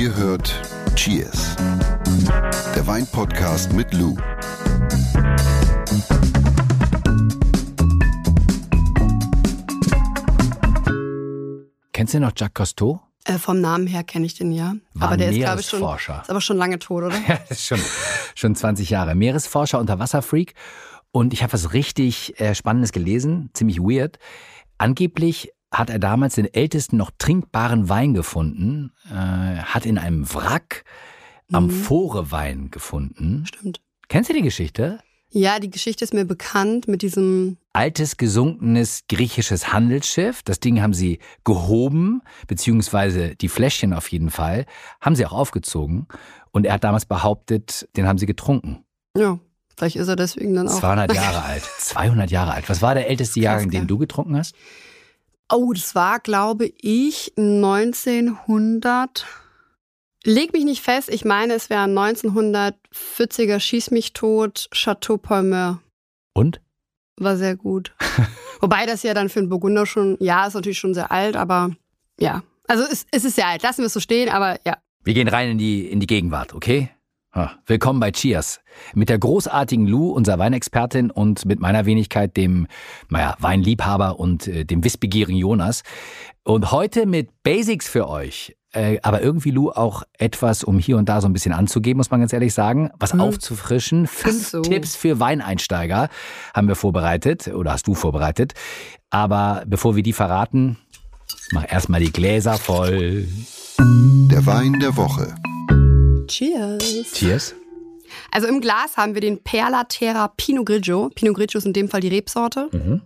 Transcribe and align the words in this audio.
Ihr 0.00 0.16
hört 0.16 0.58
Cheers, 0.96 1.56
der 2.74 2.86
Weinpodcast 2.86 3.74
mit 3.74 3.92
Lou. 3.92 4.16
Kennst 11.92 12.14
du 12.14 12.20
noch 12.20 12.32
Jacques 12.34 12.54
Cousteau? 12.54 13.02
Äh, 13.26 13.36
vom 13.36 13.60
Namen 13.60 13.86
her 13.86 14.02
kenne 14.02 14.24
ich 14.24 14.32
den 14.32 14.52
ja. 14.52 14.72
War 14.94 15.08
aber 15.08 15.16
der 15.18 15.32
ist, 15.32 15.36
glaube 15.36 15.60
ich, 15.60 15.66
schon, 15.66 15.80
Meeresforscher. 15.80 16.22
ist 16.22 16.30
aber 16.30 16.40
schon 16.40 16.56
lange 16.56 16.78
tot, 16.78 17.02
oder? 17.02 17.16
Ja, 17.28 17.38
ist 17.50 17.66
schon, 17.66 17.80
schon 18.34 18.54
20 18.54 18.88
Jahre. 18.88 19.14
Meeresforscher, 19.14 19.78
Unterwasserfreak. 19.78 20.54
Und 21.12 21.34
ich 21.34 21.42
habe 21.42 21.52
was 21.52 21.74
richtig 21.74 22.40
äh, 22.40 22.54
Spannendes 22.54 22.92
gelesen, 22.92 23.50
ziemlich 23.52 23.80
weird. 23.80 24.18
Angeblich 24.78 25.52
hat 25.70 25.90
er 25.90 25.98
damals 25.98 26.34
den 26.34 26.52
ältesten 26.52 26.96
noch 26.96 27.10
trinkbaren 27.16 27.88
Wein 27.88 28.14
gefunden, 28.14 28.92
äh, 29.10 29.14
hat 29.14 29.86
in 29.86 29.98
einem 29.98 30.32
Wrack 30.34 30.84
Amphorewein 31.52 32.70
gefunden. 32.70 33.44
Stimmt. 33.46 33.80
Kennst 34.08 34.30
du 34.30 34.34
die 34.34 34.42
Geschichte? 34.42 35.00
Ja, 35.32 35.60
die 35.60 35.70
Geschichte 35.70 36.02
ist 36.04 36.12
mir 36.12 36.24
bekannt 36.24 36.88
mit 36.88 37.02
diesem, 37.02 37.56
Altes, 37.72 38.16
gesunkenes 38.16 39.04
griechisches 39.08 39.72
Handelsschiff. 39.72 40.42
Das 40.42 40.58
Ding 40.58 40.82
haben 40.82 40.92
sie 40.92 41.20
gehoben, 41.44 42.22
beziehungsweise 42.48 43.36
die 43.36 43.48
Fläschchen 43.48 43.92
auf 43.92 44.08
jeden 44.08 44.30
Fall, 44.30 44.66
haben 45.00 45.14
sie 45.14 45.24
auch 45.24 45.32
aufgezogen. 45.32 46.08
Und 46.50 46.66
er 46.66 46.74
hat 46.74 46.84
damals 46.84 47.06
behauptet, 47.06 47.88
den 47.96 48.08
haben 48.08 48.18
sie 48.18 48.26
getrunken. 48.26 48.84
ja, 49.16 49.38
vielleicht 49.76 49.94
ist 49.96 50.08
er 50.08 50.16
deswegen 50.16 50.54
dann 50.54 50.66
auch. 50.66 50.80
200 50.80 51.14
Jahre 51.14 51.42
alt. 51.44 51.62
200 51.78 52.30
Jahre 52.32 52.54
alt. 52.54 52.68
Was 52.68 52.82
war 52.82 52.94
der 52.94 53.08
älteste 53.08 53.38
Jahrgang, 53.38 53.70
den 53.70 53.86
du 53.86 53.98
getrunken 53.98 54.36
hast? 54.36 54.56
Oh, 55.52 55.72
das 55.72 55.96
war, 55.96 56.20
glaube 56.20 56.72
ich, 56.80 57.32
1900. 57.36 59.26
Leg 60.24 60.52
mich 60.52 60.64
nicht 60.64 60.82
fest, 60.82 61.08
ich 61.08 61.24
meine, 61.24 61.54
es 61.54 61.70
wäre 61.70 61.84
1940er 61.84 63.58
Schieß 63.58 63.90
mich 63.90 64.12
tot, 64.12 64.68
Chateau 64.72 65.16
Palmer. 65.16 65.80
Und? 66.34 66.60
War 67.16 67.36
sehr 67.36 67.56
gut. 67.56 67.94
Wobei 68.60 68.86
das 68.86 69.02
ja 69.02 69.12
dann 69.14 69.28
für 69.28 69.40
einen 69.40 69.48
Burgunder 69.48 69.86
schon, 69.86 70.16
ja, 70.20 70.46
ist 70.46 70.54
natürlich 70.54 70.78
schon 70.78 70.94
sehr 70.94 71.10
alt, 71.10 71.34
aber 71.36 71.74
ja. 72.18 72.42
Also 72.68 72.84
es, 72.84 73.06
es 73.10 73.24
ist 73.24 73.34
sehr 73.36 73.48
alt, 73.48 73.62
lassen 73.62 73.78
wir 73.78 73.86
es 73.86 73.94
so 73.94 74.00
stehen, 74.00 74.28
aber 74.28 74.60
ja. 74.64 74.76
Wir 75.02 75.14
gehen 75.14 75.28
rein 75.28 75.50
in 75.50 75.58
die, 75.58 75.86
in 75.90 75.98
die 75.98 76.06
Gegenwart, 76.06 76.54
okay? 76.54 76.90
Willkommen 77.66 78.00
bei 78.00 78.10
Cheers. 78.10 78.60
Mit 78.92 79.08
der 79.08 79.18
großartigen 79.18 79.86
Lou, 79.86 80.10
unserer 80.10 80.38
Weinexpertin, 80.38 81.10
und 81.12 81.44
mit 81.44 81.60
meiner 81.60 81.86
Wenigkeit, 81.86 82.36
dem 82.36 82.66
naja, 83.08 83.36
Weinliebhaber 83.38 84.18
und 84.18 84.48
äh, 84.48 84.64
dem 84.64 84.82
wissbegierigen 84.82 85.36
Jonas. 85.36 85.82
Und 86.42 86.72
heute 86.72 87.06
mit 87.06 87.30
Basics 87.44 87.88
für 87.88 88.08
euch. 88.08 88.56
Äh, 88.72 88.98
aber 89.02 89.22
irgendwie, 89.22 89.52
Lou, 89.52 89.70
auch 89.70 90.02
etwas, 90.18 90.64
um 90.64 90.78
hier 90.80 90.96
und 90.96 91.08
da 91.08 91.20
so 91.20 91.28
ein 91.28 91.32
bisschen 91.32 91.52
anzugeben, 91.52 91.98
muss 91.98 92.10
man 92.10 92.18
ganz 92.20 92.32
ehrlich 92.32 92.52
sagen. 92.52 92.90
Was 92.98 93.14
Mhm. 93.14 93.20
aufzufrischen. 93.20 94.06
Fünf 94.08 94.48
so. 94.48 94.62
Tipps 94.62 94.96
für 94.96 95.20
Weineinsteiger 95.20 96.08
haben 96.52 96.66
wir 96.66 96.76
vorbereitet 96.76 97.48
oder 97.48 97.72
hast 97.72 97.86
du 97.86 97.94
vorbereitet. 97.94 98.54
Aber 99.10 99.62
bevor 99.66 99.94
wir 99.94 100.02
die 100.02 100.12
verraten, 100.12 100.78
mach 101.52 101.64
erstmal 101.70 102.00
die 102.00 102.12
Gläser 102.12 102.54
voll. 102.54 103.28
Der 103.78 104.46
Wein 104.46 104.78
der 104.80 104.96
Woche. 104.96 105.34
Cheers. 106.30 107.12
Cheers. 107.12 107.54
Also 108.30 108.46
im 108.48 108.60
Glas 108.60 108.96
haben 108.96 109.14
wir 109.14 109.20
den 109.20 109.42
Perla 109.42 109.84
Terra 109.84 110.28
Pinot 110.28 110.66
Grigio. 110.66 111.10
Pinot 111.14 111.36
Grigio 111.36 111.58
ist 111.58 111.66
in 111.66 111.72
dem 111.72 111.88
Fall 111.88 112.00
die 112.00 112.08
Rebsorte. 112.08 112.68
Mhm. 112.72 113.02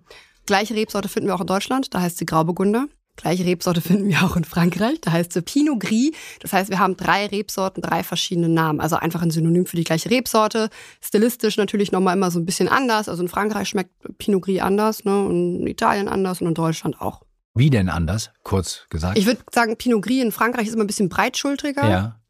Gleiche 0.46 0.74
Rebsorte 0.74 1.08
finden 1.08 1.28
wir 1.28 1.34
auch 1.34 1.40
in 1.40 1.46
Deutschland, 1.46 1.94
da 1.94 2.00
heißt 2.00 2.18
sie 2.18 2.26
Grauburgunder. 2.26 2.86
Gleiche 3.16 3.44
Rebsorte 3.44 3.80
finden 3.80 4.08
wir 4.08 4.24
auch 4.24 4.36
in 4.36 4.44
Frankreich, 4.44 5.00
da 5.00 5.12
heißt 5.12 5.32
sie 5.32 5.40
Pinot 5.42 5.80
Gris. 5.80 6.10
Das 6.40 6.52
heißt, 6.52 6.68
wir 6.68 6.80
haben 6.80 6.96
drei 6.96 7.26
Rebsorten, 7.26 7.80
drei 7.80 8.02
verschiedene 8.02 8.48
Namen. 8.48 8.80
Also 8.80 8.96
einfach 8.96 9.22
ein 9.22 9.30
Synonym 9.30 9.66
für 9.66 9.76
die 9.76 9.84
gleiche 9.84 10.10
Rebsorte. 10.10 10.68
Stilistisch 11.00 11.56
natürlich 11.56 11.92
nochmal 11.92 12.16
immer 12.16 12.30
so 12.30 12.40
ein 12.40 12.44
bisschen 12.44 12.68
anders. 12.68 13.08
Also 13.08 13.22
in 13.22 13.28
Frankreich 13.28 13.68
schmeckt 13.68 13.92
Pinot 14.18 14.42
Gris 14.42 14.60
anders, 14.60 15.04
ne? 15.04 15.16
Und 15.24 15.60
in 15.60 15.66
Italien 15.66 16.08
anders 16.08 16.40
und 16.40 16.48
in 16.48 16.54
Deutschland 16.54 17.00
auch. 17.00 17.22
Wie 17.54 17.70
denn 17.70 17.88
anders? 17.88 18.30
Kurz 18.42 18.86
gesagt. 18.90 19.16
Ich 19.16 19.26
würde 19.26 19.40
sagen, 19.52 19.76
Pinot 19.76 20.02
Gris 20.02 20.20
in 20.22 20.32
Frankreich 20.32 20.66
ist 20.66 20.74
immer 20.74 20.84
ein 20.84 20.88
bisschen 20.88 21.08
breitschultriger. 21.08 21.88
ja. 21.88 22.20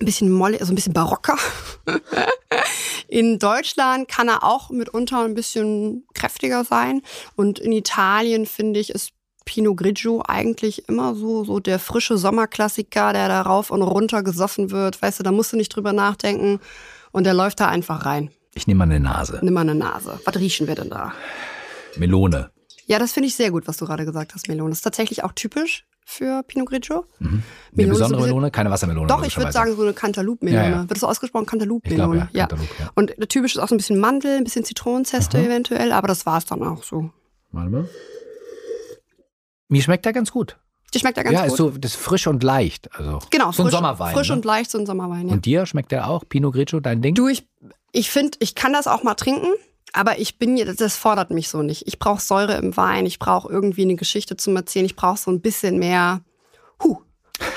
Ein 0.00 0.04
bisschen 0.04 0.30
molle, 0.30 0.60
also 0.60 0.72
ein 0.72 0.76
bisschen 0.76 0.92
barocker. 0.92 1.36
In 3.08 3.38
Deutschland 3.38 4.08
kann 4.08 4.28
er 4.28 4.42
auch 4.44 4.70
mitunter 4.70 5.24
ein 5.24 5.34
bisschen 5.34 6.04
kräftiger 6.14 6.64
sein. 6.64 7.02
Und 7.36 7.58
in 7.58 7.72
Italien 7.72 8.46
finde 8.46 8.80
ich, 8.80 8.90
ist 8.90 9.12
Pinot 9.44 9.76
Grigio 9.76 10.22
eigentlich 10.26 10.88
immer 10.88 11.14
so, 11.14 11.44
so 11.44 11.60
der 11.60 11.78
frische 11.78 12.18
Sommerklassiker, 12.18 13.12
der 13.12 13.28
da 13.28 13.42
rauf 13.42 13.70
und 13.70 13.82
runter 13.82 14.22
gesoffen 14.22 14.70
wird. 14.70 15.00
Weißt 15.00 15.20
du, 15.20 15.22
da 15.22 15.32
musst 15.32 15.52
du 15.52 15.56
nicht 15.56 15.74
drüber 15.74 15.92
nachdenken. 15.92 16.60
Und 17.12 17.24
der 17.24 17.34
läuft 17.34 17.60
da 17.60 17.68
einfach 17.68 18.04
rein. 18.04 18.30
Ich 18.54 18.66
nehme 18.66 18.78
mal 18.78 18.84
eine 18.84 19.00
Nase. 19.00 19.38
Nimm 19.42 19.54
mal 19.54 19.60
eine 19.60 19.74
Nase. 19.74 20.18
Was 20.24 20.36
riechen 20.36 20.66
wir 20.66 20.74
denn 20.74 20.90
da? 20.90 21.12
Melone. 21.96 22.50
Ja, 22.86 22.98
das 22.98 23.12
finde 23.12 23.26
ich 23.28 23.34
sehr 23.34 23.50
gut, 23.50 23.66
was 23.66 23.76
du 23.76 23.84
gerade 23.84 24.04
gesagt 24.04 24.34
hast, 24.34 24.48
Melone. 24.48 24.70
Das 24.70 24.78
ist 24.78 24.82
tatsächlich 24.82 25.24
auch 25.24 25.32
typisch 25.32 25.84
für 26.04 26.44
Pinot 26.44 26.68
Grigio. 26.68 27.04
Eine 27.18 27.28
ist 27.32 27.42
so 27.76 27.76
besondere 27.76 28.04
ein 28.04 28.10
bisschen- 28.12 28.20
Melone, 28.26 28.50
keine 28.52 28.70
Wassermelone. 28.70 29.08
Doch, 29.08 29.26
ich 29.26 29.36
würde 29.36 29.50
sagen 29.50 29.74
so 29.74 29.82
eine 29.82 29.92
Cantaloupe-Melone. 29.92 30.64
Ja, 30.64 30.70
ja. 30.70 30.80
Wird 30.82 30.92
das 30.92 31.00
so 31.00 31.08
ausgesprochen? 31.08 31.46
Cantaloupe-Melone? 31.46 32.28
Ja, 32.32 32.46
Cantaloupe, 32.46 32.74
ja. 32.78 32.90
Und 32.94 33.28
typisch 33.28 33.56
ist 33.56 33.60
auch 33.60 33.68
so 33.68 33.74
ein 33.74 33.78
bisschen 33.78 33.98
Mandel, 33.98 34.36
ein 34.36 34.44
bisschen 34.44 34.64
Zitronenzeste 34.64 35.38
eventuell, 35.38 35.90
aber 35.90 36.06
das 36.06 36.24
war's 36.24 36.46
dann 36.46 36.62
auch 36.62 36.84
so. 36.84 37.10
Warte 37.50 37.70
mal. 37.70 37.88
Mir 39.68 39.82
schmeckt 39.82 40.04
der 40.04 40.12
ganz 40.12 40.30
gut. 40.30 40.56
Die 40.94 41.00
schmeckt 41.00 41.16
ja 41.16 41.24
ganz 41.24 41.34
ja, 41.34 41.42
gut. 41.42 41.50
ist 41.50 41.56
so 41.56 41.70
das 41.70 41.94
ist 41.94 42.00
frisch 42.00 42.26
und 42.28 42.42
leicht. 42.44 42.88
Also 42.94 43.18
genau, 43.30 43.50
so 43.50 43.62
ein 43.62 43.66
frisch, 43.66 43.74
Sommerwein. 43.74 44.14
Frisch 44.14 44.28
ne? 44.28 44.36
und 44.36 44.44
leicht, 44.44 44.70
so 44.70 44.78
ein 44.78 44.86
Sommerwein, 44.86 45.26
ja. 45.26 45.34
Und 45.34 45.44
dir 45.44 45.66
schmeckt 45.66 45.90
der 45.90 46.08
auch? 46.08 46.24
Pinot 46.28 46.54
Grigio, 46.54 46.78
dein 46.78 47.02
Ding? 47.02 47.14
du, 47.14 47.26
ich, 47.26 47.48
ich 47.90 48.10
finde, 48.10 48.38
ich 48.40 48.54
kann 48.54 48.72
das 48.72 48.86
auch 48.86 49.02
mal 49.02 49.14
trinken, 49.14 49.48
aber 49.96 50.18
ich 50.18 50.38
bin, 50.38 50.56
jetzt- 50.56 50.80
das 50.80 50.96
fordert 50.96 51.30
mich 51.30 51.48
so 51.48 51.62
nicht. 51.62 51.86
Ich 51.86 51.98
brauche 51.98 52.20
Säure 52.20 52.56
im 52.56 52.76
Wein, 52.76 53.06
ich 53.06 53.18
brauche 53.18 53.50
irgendwie 53.52 53.82
eine 53.82 53.96
Geschichte 53.96 54.36
zum 54.36 54.54
Erzählen, 54.56 54.86
ich 54.86 54.96
brauche 54.96 55.18
so 55.18 55.30
ein 55.30 55.40
bisschen 55.40 55.78
mehr, 55.78 56.20
huh, 56.82 56.98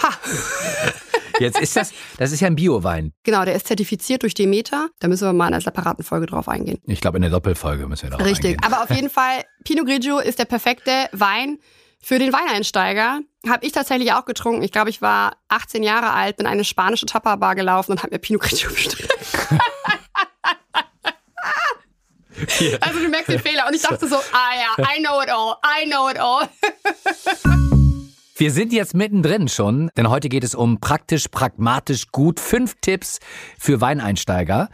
ha. 0.04 0.10
Jetzt 1.40 1.62
ist 1.62 1.76
das, 1.78 1.94
das 2.18 2.34
ist 2.34 2.42
ja 2.42 2.48
ein 2.48 2.56
Biowein. 2.58 3.14
Genau, 3.24 3.46
der 3.46 3.56
ist 3.56 3.66
zertifiziert 3.68 4.24
durch 4.24 4.34
Demeter. 4.34 4.90
Da 5.00 5.08
müssen 5.08 5.26
wir 5.26 5.32
mal 5.32 5.48
in 5.48 5.54
einer 5.54 5.62
separaten 5.62 6.04
Folge 6.04 6.26
drauf 6.26 6.50
eingehen. 6.50 6.80
Ich 6.86 7.00
glaube, 7.00 7.18
in 7.18 7.22
der 7.22 7.32
Doppelfolge 7.32 7.88
müssen 7.88 8.10
wir 8.12 8.18
da 8.18 8.24
Richtig. 8.24 8.58
Eingehen. 8.58 8.64
Aber 8.74 8.84
auf 8.84 8.90
jeden 8.90 9.10
Fall, 9.12 9.46
Pinot 9.64 9.86
Grigio 9.86 10.20
ist 10.20 10.38
der 10.38 10.44
perfekte 10.44 11.08
Wein 11.14 11.58
für 12.02 12.20
den 12.20 12.34
Weineinsteiger. 12.34 13.22
Habe 13.48 13.66
ich 13.66 13.72
tatsächlich 13.72 14.12
auch 14.12 14.26
getrunken. 14.26 14.64
Ich 14.64 14.74
glaube, 14.74 14.90
ich 14.90 15.02
war 15.02 15.38
18 15.48 15.82
Jahre 15.82 16.12
alt, 16.12 16.36
bin 16.36 16.46
in 16.46 16.52
eine 16.52 16.66
spanische 16.66 17.06
Tapa-Bar 17.06 17.56
gelaufen 17.56 17.94
und 17.94 18.04
habe 18.04 18.14
mir 18.16 18.20
Pinot 18.20 18.42
Grigio 18.42 18.70
bestellt. 18.72 19.08
Also 22.82 23.00
du 23.00 23.10
merkst 23.10 23.30
den 23.30 23.40
Fehler. 23.40 23.68
Und 23.68 23.76
ich 23.76 23.82
dachte 23.82 24.08
so, 24.08 24.16
ah 24.16 24.52
ja, 24.56 24.84
I 24.96 25.04
know 25.04 25.22
it 25.22 25.30
all, 25.30 25.56
I 25.64 25.90
know 25.90 26.10
it 26.10 26.20
all. 26.20 26.50
Wir 28.36 28.52
sind 28.52 28.72
jetzt 28.72 28.94
mittendrin 28.94 29.50
schon, 29.50 29.92
denn 29.98 30.10
heute 30.10 30.30
geht 30.30 30.46
es 30.46 30.56
um 30.56 30.80
praktisch, 30.80 31.28
pragmatisch 31.28 32.08
gut. 32.14 32.40
Fünf 32.40 32.76
Tipps 32.80 33.20
für 33.58 33.82
Weineinsteiger. 33.82 34.70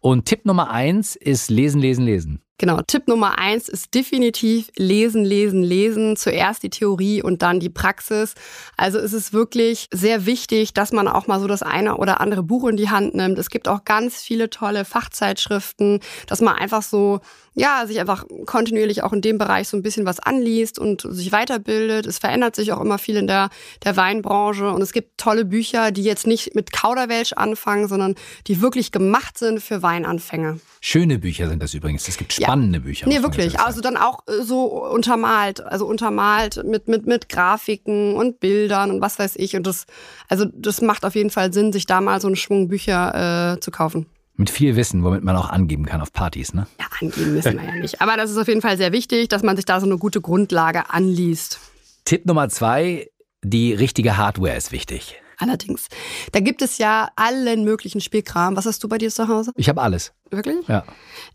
Und 0.00 0.26
Tipp 0.26 0.44
Nummer 0.44 0.70
eins 0.70 1.16
ist 1.16 1.48
lesen, 1.48 1.80
lesen, 1.80 2.04
lesen. 2.04 2.45
Genau, 2.58 2.80
Tipp 2.80 3.06
Nummer 3.06 3.38
eins 3.38 3.68
ist 3.68 3.94
definitiv 3.94 4.70
lesen, 4.76 5.26
lesen, 5.26 5.62
lesen. 5.62 6.16
Zuerst 6.16 6.62
die 6.62 6.70
Theorie 6.70 7.22
und 7.22 7.42
dann 7.42 7.60
die 7.60 7.68
Praxis. 7.68 8.34
Also 8.78 8.98
es 8.98 9.12
ist 9.12 9.34
wirklich 9.34 9.88
sehr 9.92 10.24
wichtig, 10.24 10.72
dass 10.72 10.90
man 10.90 11.06
auch 11.06 11.26
mal 11.26 11.38
so 11.38 11.46
das 11.48 11.62
eine 11.62 11.98
oder 11.98 12.18
andere 12.18 12.42
Buch 12.42 12.66
in 12.66 12.78
die 12.78 12.88
Hand 12.88 13.14
nimmt. 13.14 13.38
Es 13.38 13.50
gibt 13.50 13.68
auch 13.68 13.84
ganz 13.84 14.22
viele 14.22 14.48
tolle 14.48 14.86
Fachzeitschriften, 14.86 16.00
dass 16.28 16.40
man 16.40 16.54
einfach 16.54 16.80
so, 16.80 17.20
ja, 17.54 17.86
sich 17.86 18.00
einfach 18.00 18.24
kontinuierlich 18.46 19.02
auch 19.02 19.12
in 19.12 19.20
dem 19.20 19.36
Bereich 19.36 19.68
so 19.68 19.76
ein 19.76 19.82
bisschen 19.82 20.06
was 20.06 20.18
anliest 20.18 20.78
und 20.78 21.02
sich 21.02 21.32
weiterbildet. 21.32 22.06
Es 22.06 22.18
verändert 22.18 22.56
sich 22.56 22.72
auch 22.72 22.80
immer 22.80 22.96
viel 22.96 23.16
in 23.16 23.26
der, 23.26 23.50
der 23.84 23.98
Weinbranche 23.98 24.70
und 24.70 24.80
es 24.80 24.92
gibt 24.92 25.18
tolle 25.18 25.44
Bücher, 25.44 25.90
die 25.90 26.04
jetzt 26.04 26.26
nicht 26.26 26.54
mit 26.54 26.72
Kauderwelsch 26.72 27.34
anfangen, 27.34 27.86
sondern 27.86 28.14
die 28.46 28.62
wirklich 28.62 28.92
gemacht 28.92 29.36
sind 29.36 29.60
für 29.60 29.82
Weinanfänger. 29.82 30.58
Schöne 30.80 31.18
Bücher 31.18 31.48
sind 31.48 31.62
das 31.62 31.74
übrigens. 31.74 32.08
Es 32.08 32.16
gibt 32.16 32.32
Ja. 32.46 32.52
spannende 32.52 32.80
Bücher. 32.80 33.08
Nee, 33.08 33.22
wirklich. 33.22 33.58
Also 33.60 33.80
dann 33.80 33.96
auch 33.96 34.20
äh, 34.26 34.42
so 34.42 34.64
untermalt, 34.64 35.60
also 35.60 35.86
untermalt 35.86 36.62
mit, 36.64 36.88
mit, 36.88 37.06
mit 37.06 37.28
Grafiken 37.28 38.14
und 38.14 38.40
Bildern 38.40 38.90
und 38.90 39.00
was 39.00 39.18
weiß 39.18 39.36
ich. 39.36 39.56
Und 39.56 39.66
das, 39.66 39.86
also 40.28 40.46
das 40.52 40.80
macht 40.80 41.04
auf 41.04 41.14
jeden 41.14 41.30
Fall 41.30 41.52
Sinn, 41.52 41.72
sich 41.72 41.86
da 41.86 42.00
mal 42.00 42.20
so 42.20 42.28
einen 42.28 42.36
Schwung 42.36 42.68
Bücher 42.68 43.54
äh, 43.54 43.60
zu 43.60 43.70
kaufen. 43.70 44.06
Mit 44.38 44.50
viel 44.50 44.76
Wissen, 44.76 45.02
womit 45.02 45.24
man 45.24 45.34
auch 45.34 45.48
angeben 45.48 45.86
kann 45.86 46.02
auf 46.02 46.12
Partys, 46.12 46.52
ne? 46.52 46.66
Ja, 46.78 46.86
angeben 47.00 47.32
müssen 47.34 47.58
wir 47.58 47.64
ja 47.64 47.76
nicht. 47.76 48.02
Aber 48.02 48.18
das 48.18 48.30
ist 48.30 48.36
auf 48.36 48.48
jeden 48.48 48.60
Fall 48.60 48.76
sehr 48.76 48.92
wichtig, 48.92 49.28
dass 49.28 49.42
man 49.42 49.56
sich 49.56 49.64
da 49.64 49.80
so 49.80 49.86
eine 49.86 49.96
gute 49.96 50.20
Grundlage 50.20 50.90
anliest. 50.90 51.58
Tipp 52.04 52.26
Nummer 52.26 52.48
zwei, 52.50 53.08
die 53.42 53.72
richtige 53.72 54.18
Hardware 54.18 54.54
ist 54.54 54.72
wichtig. 54.72 55.16
Allerdings. 55.38 55.88
Da 56.32 56.40
gibt 56.40 56.62
es 56.62 56.78
ja 56.78 57.10
allen 57.16 57.64
möglichen 57.64 58.00
Spielkram. 58.00 58.56
Was 58.56 58.66
hast 58.66 58.82
du 58.82 58.88
bei 58.88 58.98
dir 58.98 59.10
zu 59.10 59.28
Hause? 59.28 59.52
Ich 59.56 59.68
habe 59.68 59.82
alles. 59.82 60.12
Wirklich? 60.30 60.66
Ja. 60.66 60.84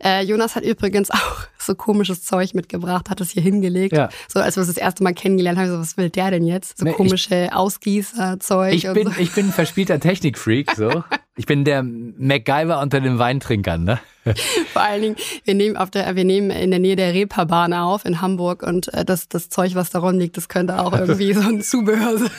Äh, 0.03 0.23
Jonas 0.23 0.55
hat 0.55 0.63
übrigens 0.63 1.11
auch 1.11 1.45
so 1.57 1.75
komisches 1.75 2.23
Zeug 2.23 2.53
mitgebracht, 2.53 3.09
hat 3.09 3.21
es 3.21 3.31
hier 3.31 3.43
hingelegt. 3.43 3.95
Ja. 3.95 4.09
So 4.27 4.39
als 4.39 4.57
wir 4.57 4.61
es 4.61 4.67
das 4.67 4.77
erste 4.77 5.03
Mal 5.03 5.13
kennengelernt 5.13 5.59
haben, 5.59 5.69
so, 5.69 5.79
was 5.79 5.97
will 5.97 6.09
der 6.09 6.31
denn 6.31 6.45
jetzt? 6.45 6.79
So 6.79 6.85
nee, 6.85 6.93
komische 6.93 7.49
Ausgießerzeug. 7.53 8.73
Ich, 8.73 8.83
bin, 8.91 9.07
so. 9.07 9.19
ich 9.19 9.31
bin 9.31 9.47
ein 9.47 9.53
verspielter 9.53 9.99
Technikfreak, 9.99 10.71
so. 10.75 11.03
Ich 11.37 11.45
bin 11.45 11.63
der 11.63 11.81
MacGyver 11.81 12.81
unter 12.81 12.99
den 12.99 13.17
Weintrinkern, 13.17 13.85
ne? 13.85 13.99
Vor 14.73 14.81
allen 14.81 15.01
Dingen, 15.01 15.15
wir 15.45 15.55
nehmen, 15.55 15.77
auf 15.77 15.89
der, 15.89 16.13
wir 16.15 16.25
nehmen 16.25 16.51
in 16.51 16.71
der 16.71 16.79
Nähe 16.79 16.97
der 16.97 17.13
Reeperbahn 17.13 17.73
auf 17.73 18.03
in 18.03 18.21
Hamburg 18.21 18.63
und 18.63 18.93
äh, 18.93 19.05
das, 19.05 19.29
das 19.29 19.47
Zeug, 19.47 19.73
was 19.73 19.89
da 19.89 19.99
rumliegt, 19.99 20.35
das 20.35 20.49
könnte 20.49 20.79
auch 20.79 20.91
irgendwie 20.91 21.33
so 21.33 21.39
ein 21.39 21.61
Zubehör 21.61 22.17
sein. 22.17 22.31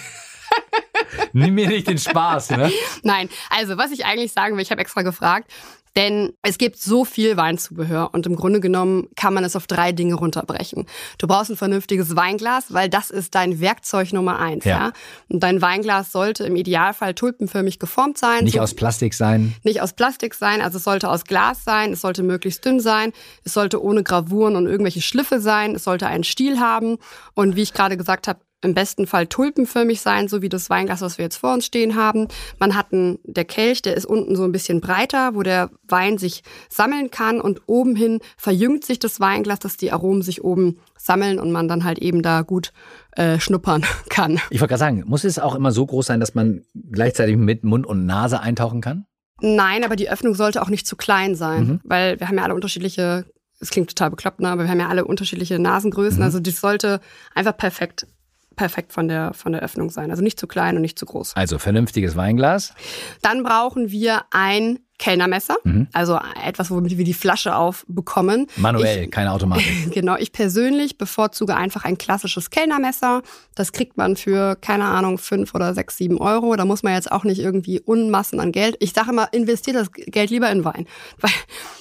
Nimm 1.33 1.55
mir 1.55 1.69
nicht 1.69 1.89
den 1.89 1.99
Spaß, 1.99 2.51
ne? 2.51 2.73
Nein, 3.03 3.29
also 3.51 3.77
was 3.77 3.91
ich 3.91 4.05
eigentlich 4.05 4.33
sagen 4.33 4.57
will, 4.57 4.63
ich 4.63 4.71
habe 4.71 4.81
extra 4.81 5.03
gefragt, 5.03 5.51
denn 5.97 6.33
es 6.43 6.57
gibt 6.57 6.79
so 6.79 7.05
viel 7.05 7.37
Weinzubehör 7.37 8.11
und 8.13 8.27
im 8.27 8.37
Grunde 8.37 8.61
genommen 8.61 9.09
kann 9.15 9.35
man 9.35 9.45
es 9.45 9.57
auf 9.57 9.67
drei 9.67 9.93
Dinge 9.93 10.15
runterbrechen. 10.15 10.87
Du 11.19 11.27
brauchst 11.27 11.51
ein 11.51 11.57
vernünftiges 11.57 12.17
Weinglas, 12.17 12.73
weil 12.73 12.89
das 12.89 13.11
ist 13.11 13.35
dein 13.35 13.61
Werkzeug 13.61 14.13
Nummer 14.13 14.39
eins. 14.39 14.65
Ja. 14.65 14.79
ja? 14.79 14.93
Und 15.29 15.43
dein 15.43 15.61
Weinglas 15.61 16.11
sollte 16.11 16.45
im 16.45 16.57
Idealfall 16.57 17.15
tulpenförmig 17.15 17.79
geformt 17.79 18.17
sein. 18.17 18.45
Nicht 18.45 18.55
so, 18.55 18.61
aus 18.61 18.75
Plastik 18.75 19.13
sein. 19.13 19.55
Nicht 19.65 19.83
aus 19.83 19.93
Plastik 19.93 20.35
sein, 20.35 20.63
also 20.63 20.79
es 20.79 20.85
sollte 20.85 21.11
aus 21.11 21.25
Glas 21.25 21.65
sein, 21.65 21.93
es 21.93 22.01
sollte 22.01 22.23
möglichst 22.23 22.65
dünn 22.65 22.81
sein, 22.81 23.13
es 23.45 23.53
sollte 23.53 23.83
ohne 23.83 24.03
Gravuren 24.03 24.57
und 24.57 24.67
irgendwelche 24.67 25.03
Schliffe 25.03 25.41
sein, 25.41 25.75
es 25.75 25.85
sollte 25.85 26.07
einen 26.07 26.25
Stiel 26.25 26.59
haben 26.59 26.97
und 27.35 27.55
wie 27.57 27.63
ich 27.63 27.75
gerade 27.75 27.99
gesagt 27.99 28.29
habe, 28.29 28.41
im 28.63 28.75
besten 28.75 29.07
Fall 29.07 29.27
tulpenförmig 29.27 30.01
sein, 30.01 30.29
so 30.29 30.41
wie 30.41 30.49
das 30.49 30.71
Weinglas, 30.71 31.01
was 31.03 31.19
wir 31.19 31.25
jetzt 31.25 31.37
vor 31.37 31.53
uns 31.53 31.67
stehen 31.67 31.97
haben. 31.97 32.29
Man 32.59 32.75
hat 32.75 32.93
einen, 32.93 33.19
der 33.25 33.45
Kelch, 33.45 33.83
der 33.83 33.97
ist 33.97 34.07
unten 34.07 34.37
so 34.37 34.45
ein 34.45 34.53
bisschen 34.53 34.81
breiter, 34.81 35.35
wo 35.35 35.43
der 35.43 35.71
Wein 35.87 36.17
sich 36.17 36.43
sammeln 36.69 37.11
kann 37.11 37.41
und 37.41 37.63
oben 37.67 37.97
hin 37.97 38.21
verjüngt 38.37 38.85
sich 38.85 38.99
das 38.99 39.21
Weinglas, 39.21 39.59
dass 39.59 39.77
die 39.77 39.93
Aromen 39.93 40.23
sich 40.23 40.45
oben 40.45 40.79
sammeln 40.97 41.39
und 41.39 41.51
man 41.51 41.69
dann 41.69 41.85
halt 41.85 41.99
eben 41.99 42.23
da 42.23 42.43
gut 42.43 42.73
äh, 43.13 43.39
schnuppern 43.41 43.85
kann. 44.09 44.41
Ich 44.51 44.61
wollte 44.61 44.71
gerade 44.71 44.79
sagen, 44.79 45.05
muss 45.07 45.25
es 45.25 45.39
auch 45.39 45.55
immer 45.55 45.73
so 45.73 45.85
groß 45.85 46.07
sein, 46.07 46.21
dass 46.21 46.35
man 46.35 46.63
gleichzeitig 46.75 47.37
mit 47.37 47.65
Mund 47.65 47.87
und 47.87 48.07
Nase 48.07 48.41
eintauchen 48.41 48.81
kann? 48.81 49.07
Nein, 49.41 49.85
aber 49.85 49.97
die 49.97 50.09
Öffnung 50.09 50.37
sollte 50.37 50.63
auch 50.63 50.69
nicht 50.69 50.87
zu 50.87 50.95
klein 50.97 51.35
sein, 51.35 51.65
mhm. 51.65 51.81
weil 51.83 52.21
wir 52.21 52.29
haben 52.29 52.39
ja 52.39 52.45
alle 52.45 52.55
unterschiedliche 52.55 53.25
es 53.63 53.71
klingt 53.71 53.89
total 53.89 54.11
bekloppt, 54.11 54.41
ne? 54.41 54.49
aber 54.49 54.65
wir 54.65 54.71
haben 54.71 54.81
ja 54.81 54.89
alle 54.89 55.05
unterschiedliche 55.05 55.59
Nasengrößen. 55.59 56.19
Mhm. 56.19 56.25
Also 56.25 56.41
das 56.41 56.61
sollte 56.61 57.01
einfach 57.33 57.57
perfekt 57.57 58.09
perfekt 58.57 58.93
von 58.93 59.09
der, 59.09 59.35
von 59.35 59.53
der 59.53 59.63
Öffnung 59.63 59.91
sein. 59.91 60.11
Also 60.11 60.23
nicht 60.23 60.39
zu 60.39 60.47
klein 60.47 60.77
und 60.77 60.83
nicht 60.83 60.99
zu 60.99 61.07
groß. 61.07 61.37
Also 61.37 61.59
vernünftiges 61.59 62.17
Weinglas. 62.17 62.75
Dann 63.23 63.43
brauchen 63.43 63.91
wir 63.91 64.23
ein 64.31 64.79
Kellnermesser, 65.03 65.57
mhm. 65.65 65.89
also 65.93 66.17
etwas, 66.47 66.71
womit 66.71 66.97
wir 66.97 67.05
die 67.05 67.13
Flasche 67.13 67.57
aufbekommen. 67.57 68.47
Manuell, 68.57 69.05
ich, 69.05 69.11
keine 69.11 69.33
Automatik. 69.33 69.67
Genau, 69.93 70.15
ich 70.17 70.31
persönlich 70.31 70.97
bevorzuge 70.97 71.57
einfach 71.57 71.85
ein 71.85 71.99
klassisches 71.99 72.51
Kellnermesser. 72.51 73.23
Das 73.57 73.73
kriegt 73.73 73.97
man 73.97 74.15
für, 74.15 74.55
keine 74.55 74.85
Ahnung, 74.85 75.19
fünf 75.19 75.57
oder 75.57 75.75
sechs, 75.75 75.97
sieben 75.97 76.19
Euro. 76.19 76.55
Da 76.55 76.65
muss 76.65 76.85
man 76.85 76.95
jetzt 76.95 77.11
auch 77.11 77.25
nicht 77.25 77.41
irgendwie 77.41 77.81
Unmassen 77.81 78.39
an 78.39 78.53
Geld. 78.53 78.77
Ich 78.79 78.93
sage 78.93 79.11
immer, 79.11 79.33
investiert 79.33 79.77
das 79.77 79.91
Geld 79.91 80.31
lieber 80.31 80.49
in 80.53 80.65
Wein, 80.65 80.87
weil 81.21 81.33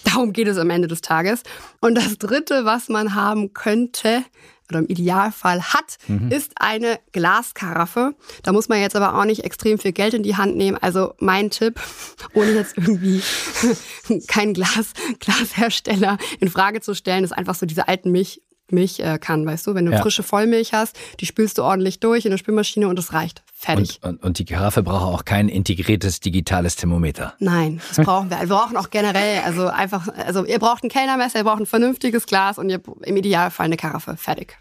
darum 0.04 0.34
geht 0.34 0.48
es 0.48 0.58
am 0.58 0.72
Ende 0.72 0.88
des 0.88 1.02
Tages. 1.02 1.44
Und 1.80 1.94
das 1.94 2.18
Dritte, 2.18 2.66
was 2.66 2.90
man 2.90 3.14
haben 3.14 3.54
könnte, 3.54 4.24
oder 4.72 4.80
im 4.80 4.88
Idealfall 4.88 5.62
hat, 5.62 5.98
mhm. 6.08 6.32
ist 6.32 6.54
eine 6.56 7.00
Glaskaraffe. 7.12 8.16
Da 8.44 8.52
muss 8.52 8.70
man 8.70 8.82
jetzt 8.82 8.96
aber 8.96 9.18
auch 9.18 9.26
nicht 9.26 9.44
extrem 9.44 9.78
viel 9.78 9.92
Geld 9.92 10.14
in 10.14 10.24
die 10.24 10.38
Hand 10.38 10.56
nehmen. 10.56 10.78
Also 10.78 11.14
mein 11.20 11.50
Tipp, 11.50 11.80
ohne 12.34 12.52
jetzt 12.52 12.78
irgendwie 12.78 13.22
kein 14.28 14.54
Glas, 14.54 14.94
Glashersteller 15.20 16.18
in 16.40 16.50
Frage 16.50 16.82
zu 16.82 16.96
stellen, 16.96 17.24
ist 17.24 17.32
einfach 17.34 17.56
so 17.56 17.66
diese 17.66 17.88
alten 17.88 18.12
Milch, 18.12 18.42
Milch 18.72 19.00
äh, 19.00 19.18
kann, 19.20 19.46
weißt 19.46 19.68
du, 19.68 19.76
wenn 19.76 19.86
du 19.86 19.92
ja. 19.92 20.02
frische 20.02 20.24
Vollmilch 20.24 20.74
hast, 20.74 20.98
die 21.20 21.26
spülst 21.26 21.58
du 21.58 21.64
ordentlich 21.64 22.00
durch 22.00 22.26
in 22.26 22.32
der 22.32 22.38
Spülmaschine 22.38 22.88
und 22.88 22.98
es 23.00 23.14
reicht. 23.14 23.44
Fertig. 23.54 24.00
Und, 24.02 24.10
und, 24.10 24.24
und, 24.24 24.40
die 24.40 24.46
Karaffe 24.46 24.84
braucht 24.84 25.14
auch 25.14 25.26
kein 25.26 25.50
integriertes 25.50 26.20
digitales 26.20 26.76
Thermometer. 26.76 27.36
Nein, 27.40 27.82
das 27.90 28.06
brauchen 28.06 28.30
wir. 28.30 28.40
Wir 28.40 28.48
brauchen 28.48 28.76
auch 28.78 28.90
generell, 28.90 29.42
also 29.46 29.68
einfach, 29.68 30.08
also 30.08 30.46
ihr 30.46 30.60
braucht 30.60 30.84
ein 30.84 30.90
Kellnermesser, 30.90 31.40
ihr 31.40 31.44
braucht 31.44 31.60
ein 31.60 31.66
vernünftiges 31.66 32.26
Glas 32.26 32.58
und 32.58 32.70
ihr 32.70 32.82
im 33.04 33.18
Idealfall 33.18 33.66
eine 33.66 33.78
Karaffe. 33.78 34.18
Fertig. 34.18 34.58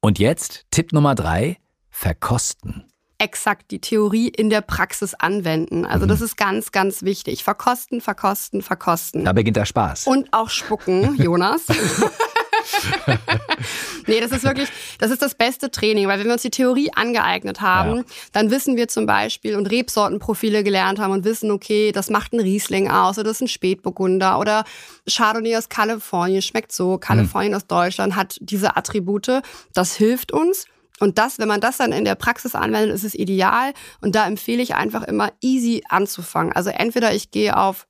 Und 0.00 0.18
jetzt 0.18 0.64
Tipp 0.70 0.92
Nummer 0.92 1.14
drei, 1.14 1.58
verkosten 1.90 2.84
exakt 3.18 3.70
die 3.70 3.80
Theorie 3.80 4.28
in 4.28 4.50
der 4.50 4.60
Praxis 4.60 5.14
anwenden. 5.14 5.86
Also 5.86 6.06
das 6.06 6.18
mhm. 6.18 6.26
ist 6.26 6.36
ganz, 6.36 6.72
ganz 6.72 7.02
wichtig. 7.02 7.42
Verkosten, 7.42 8.00
verkosten, 8.00 8.62
verkosten. 8.62 9.24
Da 9.24 9.32
beginnt 9.32 9.56
der 9.56 9.64
Spaß. 9.64 10.06
Und 10.06 10.32
auch 10.32 10.50
spucken, 10.50 11.16
Jonas. 11.16 11.62
nee, 14.06 14.20
das 14.20 14.32
ist 14.32 14.44
wirklich, 14.44 14.68
das 14.98 15.10
ist 15.10 15.22
das 15.22 15.34
beste 15.34 15.70
Training, 15.70 16.08
weil 16.08 16.18
wenn 16.18 16.26
wir 16.26 16.32
uns 16.32 16.42
die 16.42 16.50
Theorie 16.50 16.90
angeeignet 16.94 17.60
haben, 17.60 17.96
ja. 17.96 18.04
dann 18.32 18.50
wissen 18.50 18.76
wir 18.76 18.88
zum 18.88 19.06
Beispiel 19.06 19.56
und 19.56 19.66
Rebsortenprofile 19.66 20.64
gelernt 20.64 20.98
haben 20.98 21.12
und 21.12 21.24
wissen, 21.24 21.50
okay, 21.50 21.92
das 21.92 22.10
macht 22.10 22.32
ein 22.32 22.40
Riesling 22.40 22.90
aus 22.90 23.18
oder 23.18 23.28
das 23.28 23.38
ist 23.38 23.42
ein 23.42 23.48
Spätburgunder 23.48 24.38
oder 24.38 24.64
Chardonnay 25.08 25.56
aus 25.56 25.68
Kalifornien 25.68 26.42
schmeckt 26.42 26.72
so, 26.72 26.98
Kalifornien 26.98 27.52
mhm. 27.52 27.56
aus 27.56 27.66
Deutschland 27.66 28.16
hat 28.16 28.36
diese 28.40 28.76
Attribute. 28.76 29.42
Das 29.72 29.94
hilft 29.94 30.32
uns. 30.32 30.66
Und 31.00 31.18
das, 31.18 31.38
wenn 31.38 31.48
man 31.48 31.60
das 31.60 31.78
dann 31.78 31.92
in 31.92 32.04
der 32.04 32.14
Praxis 32.14 32.54
anwendet, 32.54 32.94
ist 32.94 33.04
es 33.04 33.14
ideal. 33.14 33.72
Und 34.00 34.14
da 34.14 34.26
empfehle 34.26 34.62
ich 34.62 34.74
einfach 34.74 35.02
immer 35.02 35.32
easy 35.40 35.82
anzufangen. 35.88 36.52
Also 36.52 36.70
entweder 36.70 37.12
ich 37.14 37.30
gehe 37.30 37.56
auf 37.56 37.86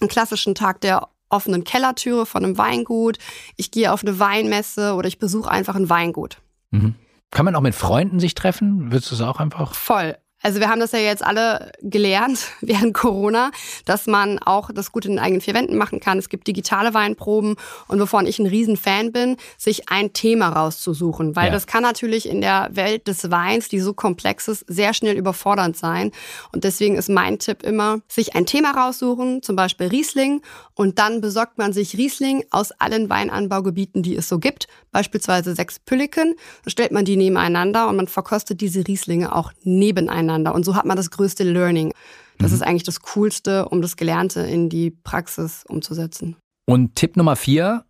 einen 0.00 0.08
klassischen 0.08 0.54
Tag 0.54 0.80
der 0.80 1.08
offenen 1.32 1.64
Kellertüre 1.64 2.26
von 2.26 2.44
einem 2.44 2.58
Weingut, 2.58 3.18
ich 3.56 3.70
gehe 3.70 3.92
auf 3.92 4.02
eine 4.02 4.18
Weinmesse 4.18 4.94
oder 4.94 5.08
ich 5.08 5.18
besuche 5.18 5.50
einfach 5.50 5.74
ein 5.74 5.88
Weingut. 5.88 6.38
Mhm. 6.70 6.94
Kann 7.30 7.44
man 7.44 7.54
auch 7.54 7.62
mit 7.62 7.74
Freunden 7.74 8.20
sich 8.20 8.34
treffen? 8.34 8.92
Würdest 8.92 9.10
du 9.10 9.14
es 9.14 9.20
auch 9.22 9.40
einfach? 9.40 9.74
Voll. 9.74 10.16
Also 10.42 10.58
wir 10.60 10.68
haben 10.68 10.80
das 10.80 10.92
ja 10.92 10.98
jetzt 10.98 11.24
alle 11.24 11.72
gelernt 11.80 12.48
während 12.60 12.94
Corona, 12.94 13.50
dass 13.84 14.06
man 14.06 14.38
auch 14.40 14.70
das 14.72 14.92
gut 14.92 15.04
in 15.04 15.12
den 15.12 15.18
eigenen 15.20 15.40
vier 15.40 15.54
Wänden 15.54 15.76
machen 15.76 16.00
kann. 16.00 16.18
Es 16.18 16.28
gibt 16.28 16.46
digitale 16.46 16.94
Weinproben 16.94 17.56
und 17.88 18.00
wovon 18.00 18.26
ich 18.26 18.38
ein 18.38 18.46
Riesenfan 18.46 19.12
bin, 19.12 19.36
sich 19.56 19.88
ein 19.88 20.12
Thema 20.12 20.48
rauszusuchen. 20.48 21.36
Weil 21.36 21.46
ja. 21.46 21.52
das 21.52 21.66
kann 21.66 21.82
natürlich 21.82 22.28
in 22.28 22.40
der 22.40 22.70
Welt 22.72 23.06
des 23.06 23.30
Weins, 23.30 23.68
die 23.68 23.80
so 23.80 23.94
komplex 23.94 24.48
ist, 24.48 24.64
sehr 24.66 24.94
schnell 24.94 25.16
überfordernd 25.16 25.76
sein. 25.76 26.10
Und 26.52 26.64
deswegen 26.64 26.96
ist 26.96 27.08
mein 27.08 27.38
Tipp 27.38 27.62
immer, 27.62 28.00
sich 28.08 28.34
ein 28.34 28.46
Thema 28.46 28.72
raussuchen, 28.72 29.42
zum 29.42 29.56
Beispiel 29.56 29.86
Riesling. 29.86 30.42
Und 30.74 30.98
dann 30.98 31.20
besorgt 31.20 31.58
man 31.58 31.72
sich 31.72 31.96
Riesling 31.96 32.44
aus 32.50 32.72
allen 32.72 33.08
Weinanbaugebieten, 33.08 34.02
die 34.02 34.16
es 34.16 34.28
so 34.28 34.38
gibt. 34.38 34.66
Beispielsweise 34.90 35.54
sechs 35.54 35.78
Pülliken. 35.78 36.34
Dann 36.64 36.70
stellt 36.70 36.92
man 36.92 37.04
die 37.04 37.16
nebeneinander 37.16 37.88
und 37.88 37.96
man 37.96 38.08
verkostet 38.08 38.60
diese 38.60 38.86
Rieslinge 38.86 39.34
auch 39.34 39.52
nebeneinander 39.62 40.31
miteinander. 40.32 40.54
Und 40.54 40.64
so 40.64 40.74
hat 40.74 40.84
man 40.84 40.96
das 40.96 41.10
größte 41.10 41.44
Learning. 41.44 41.92
Das 42.38 42.50
mhm. 42.50 42.56
ist 42.56 42.62
eigentlich 42.62 42.82
das 42.84 43.00
Coolste, 43.00 43.68
um 43.68 43.82
das 43.82 43.96
Gelernte 43.96 44.40
in 44.40 44.68
die 44.68 44.90
Praxis 44.90 45.64
umzusetzen. 45.68 46.36
Und 46.66 46.94
Tipp 46.94 47.16
Nummer 47.16 47.36
vier, 47.36 47.84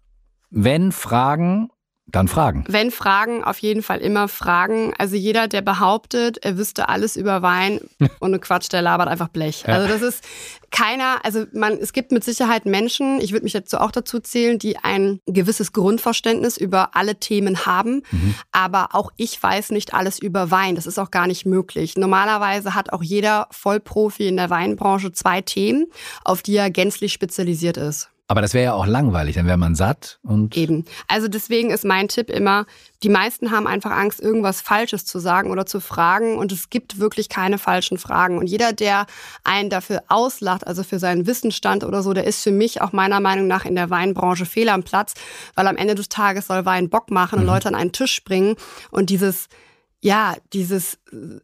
wenn 0.51 0.93
Fragen 0.93 1.69
dann 2.07 2.27
Fragen. 2.29 2.65
Wenn 2.69 2.91
Fragen, 2.91 3.45
auf 3.45 3.59
jeden 3.59 3.83
Fall 3.83 3.99
immer 3.99 4.29
Fragen. 4.29 4.93
Also 4.99 5.15
jeder, 5.17 5.47
der 5.47 5.63
behauptet, 5.63 6.39
er 6.45 6.59
wüsste 6.59 6.89
alles 6.89 7.17
über 7.17 7.43
Wein 7.43 7.81
und 8.21 8.41
Quatsch, 8.41 8.71
der 8.73 8.83
labert 8.83 9.09
einfach 9.09 9.29
Blech. 9.29 9.69
Also 9.69 9.89
das 9.89 10.03
ist 10.03 10.25
keiner, 10.71 11.25
also 11.25 11.45
man, 11.53 11.75
es 11.75 11.93
gibt 11.93 12.11
mit 12.11 12.25
Sicherheit 12.25 12.67
Menschen, 12.67 13.21
ich 13.21 13.33
würde 13.33 13.45
mich 13.45 13.53
jetzt 13.53 13.71
so 13.71 13.79
auch 13.79 13.93
dazu 13.93 14.19
zählen, 14.19 14.59
die 14.59 14.79
ein 14.79 15.21
gewisses 15.27 15.73
Grundverständnis 15.73 16.57
über 16.57 16.97
alle 16.97 17.21
Themen 17.21 17.67
haben. 17.67 18.03
Mhm. 18.11 18.35
Aber 18.51 18.95
auch 18.95 19.13
ich 19.17 19.41
weiß 19.41 19.71
nicht 19.71 19.95
alles 19.95 20.19
über 20.19 20.51
Wein. 20.51 20.75
Das 20.75 20.87
ist 20.87 20.99
auch 20.99 21.11
gar 21.11 21.29
nicht 21.29 21.47
möglich. 21.47 21.97
Normalerweise 21.97 22.75
hat 22.75 22.93
auch 22.93 23.03
jeder 23.03 23.47
Vollprofi 23.53 24.27
in 24.27 24.37
der 24.37 24.51
Weinbranche 24.51 25.13
zwei 25.13 25.41
Themen, 25.41 25.87
auf 26.25 26.43
die 26.43 26.57
er 26.57 26.71
gänzlich 26.71 27.13
spezialisiert 27.13 27.77
ist. 27.77 28.09
Aber 28.33 28.41
das 28.41 28.55
wäre 28.55 28.65
ja 28.65 28.73
auch 28.73 28.87
langweilig, 28.87 29.35
dann 29.35 29.45
wäre 29.45 29.59
man 29.59 29.75
satt 29.75 30.19
und. 30.23 30.57
Eben. 30.57 30.87
Also 31.07 31.29
deswegen 31.29 31.69
ist 31.69 31.85
mein 31.85 32.09
Tipp 32.09 32.31
immer, 32.31 32.65
die 33.03 33.11
meisten 33.11 33.51
haben 33.51 33.67
einfach 33.67 33.91
Angst, 33.91 34.23
irgendwas 34.23 34.63
Falsches 34.63 35.05
zu 35.05 35.19
sagen 35.19 35.51
oder 35.51 35.67
zu 35.67 35.81
fragen. 35.81 36.39
Und 36.39 36.51
es 36.51 36.71
gibt 36.71 36.99
wirklich 36.99 37.29
keine 37.29 37.59
falschen 37.59 37.99
Fragen. 37.99 38.39
Und 38.39 38.47
jeder, 38.47 38.73
der 38.73 39.05
einen 39.45 39.69
dafür 39.69 40.05
auslacht, 40.09 40.67
also 40.67 40.83
für 40.83 40.99
seinen 40.99 41.27
Wissensstand 41.27 41.85
oder 41.85 42.03
so, 42.03 42.15
der 42.15 42.25
ist 42.25 42.43
für 42.43 42.53
mich 42.53 42.81
auch 42.81 42.93
meiner 42.93 43.21
Meinung 43.21 43.49
nach 43.49 43.67
in 43.67 43.75
der 43.75 43.91
Weinbranche 43.91 44.47
fehl 44.47 44.71
am 44.71 44.83
Platz, 44.83 45.13
weil 45.55 45.67
am 45.67 45.77
Ende 45.77 45.95
des 45.95 46.09
Tages 46.09 46.47
soll 46.47 46.65
Wein 46.65 46.89
Bock 46.89 47.11
machen 47.11 47.39
und 47.39 47.45
mhm. 47.45 47.51
Leute 47.51 47.69
an 47.69 47.75
einen 47.75 47.93
Tisch 47.93 48.25
bringen. 48.25 48.57
Und 48.91 49.11
dieses 49.11 49.51
ja, 50.05 50.35
dieses 50.53 50.99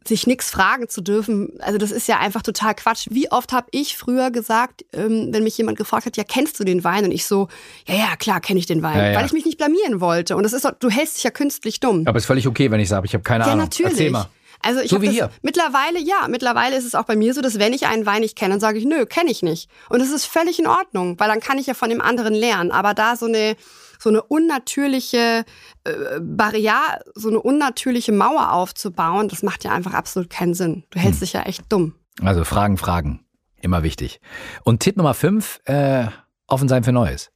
sich 0.05 0.27
nichts 0.27 0.51
fragen 0.51 0.89
zu 0.89 1.01
dürfen, 1.01 1.53
also 1.59 1.77
das 1.77 1.91
ist 1.91 2.09
ja 2.09 2.19
einfach 2.19 2.41
total 2.41 2.75
Quatsch. 2.75 3.07
Wie 3.09 3.31
oft 3.31 3.53
habe 3.53 3.67
ich 3.71 3.95
früher 3.95 4.31
gesagt, 4.31 4.83
ähm, 4.91 5.29
wenn 5.31 5.43
mich 5.43 5.57
jemand 5.57 5.77
gefragt 5.77 6.05
hat, 6.05 6.17
ja, 6.17 6.25
kennst 6.25 6.59
du 6.59 6.65
den 6.65 6.83
Wein? 6.83 7.05
Und 7.05 7.11
ich 7.11 7.25
so, 7.25 7.47
ja, 7.87 7.95
ja, 7.95 8.15
klar, 8.17 8.41
kenne 8.41 8.59
ich 8.59 8.65
den 8.65 8.83
Wein, 8.83 8.97
ja, 8.97 9.11
ja. 9.11 9.17
weil 9.17 9.25
ich 9.25 9.31
mich 9.31 9.45
nicht 9.45 9.57
blamieren 9.57 10.01
wollte. 10.01 10.35
Und 10.35 10.43
das 10.43 10.51
ist, 10.51 10.67
du 10.79 10.89
hältst 10.89 11.15
dich 11.15 11.23
ja 11.23 11.31
künstlich 11.31 11.79
dumm. 11.79 12.03
Aber 12.05 12.17
ist 12.17 12.25
völlig 12.25 12.47
okay, 12.47 12.69
wenn 12.69 12.81
ich 12.81 12.89
sage, 12.89 13.05
ich 13.05 13.13
habe 13.13 13.23
keine 13.23 13.45
ja, 13.45 13.51
Ahnung. 13.51 13.63
Natürlich. 13.65 13.93
Erzähl 13.93 14.11
mal. 14.11 14.29
Also 14.61 14.81
ich 14.81 14.89
So 14.89 15.01
wie 15.01 15.09
hier. 15.09 15.29
Mittlerweile, 15.41 15.99
ja, 15.99 16.27
mittlerweile 16.27 16.75
ist 16.75 16.85
es 16.85 16.95
auch 16.95 17.05
bei 17.05 17.15
mir 17.15 17.33
so, 17.33 17.41
dass 17.41 17.59
wenn 17.59 17.73
ich 17.73 17.87
einen 17.87 18.05
Wein 18.05 18.21
nicht 18.21 18.35
kenne, 18.35 18.55
dann 18.55 18.59
sage 18.59 18.77
ich, 18.77 18.85
nö, 18.85 19.05
kenne 19.05 19.31
ich 19.31 19.41
nicht. 19.41 19.69
Und 19.89 19.99
das 19.99 20.09
ist 20.09 20.25
völlig 20.25 20.59
in 20.59 20.67
Ordnung, 20.67 21.19
weil 21.19 21.29
dann 21.29 21.39
kann 21.39 21.57
ich 21.57 21.67
ja 21.67 21.73
von 21.73 21.89
dem 21.89 22.01
anderen 22.01 22.33
lernen. 22.33 22.71
Aber 22.71 22.93
da 22.93 23.15
so 23.15 23.25
eine 23.25 23.55
so 24.01 24.09
eine 24.09 24.23
unnatürliche 24.23 25.43
äh, 25.83 25.91
Barriere, 26.21 27.01
so 27.15 27.27
eine 27.27 27.41
unnatürliche 27.41 28.13
Mauer 28.13 28.53
aufzubauen, 28.53 29.27
das 29.27 29.43
macht 29.43 29.65
ja 29.65 29.71
einfach 29.71 29.93
absolut 29.93 30.29
keinen 30.29 30.53
Sinn. 30.53 30.85
Du 30.89 30.99
hältst 30.99 31.21
dich 31.21 31.33
ja 31.33 31.41
echt 31.41 31.63
dumm. 31.69 31.95
Also 32.21 32.45
Fragen, 32.45 32.77
Fragen. 32.77 33.25
Immer 33.61 33.83
wichtig. 33.83 34.21
Und 34.63 34.79
Tipp 34.79 34.95
Nummer 34.95 35.13
fünf, 35.13 35.59
äh, 35.65 36.07
offen 36.47 36.69
sein 36.69 36.85
für 36.85 36.93
Neues. 36.93 37.29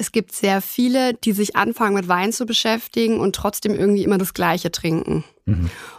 Es 0.00 0.12
gibt 0.12 0.32
sehr 0.32 0.62
viele, 0.62 1.12
die 1.12 1.32
sich 1.32 1.56
anfangen 1.56 1.94
mit 1.94 2.08
Wein 2.08 2.32
zu 2.32 2.46
beschäftigen 2.46 3.20
und 3.20 3.36
trotzdem 3.36 3.74
irgendwie 3.74 4.02
immer 4.02 4.16
das 4.16 4.32
Gleiche 4.32 4.72
trinken. 4.72 5.24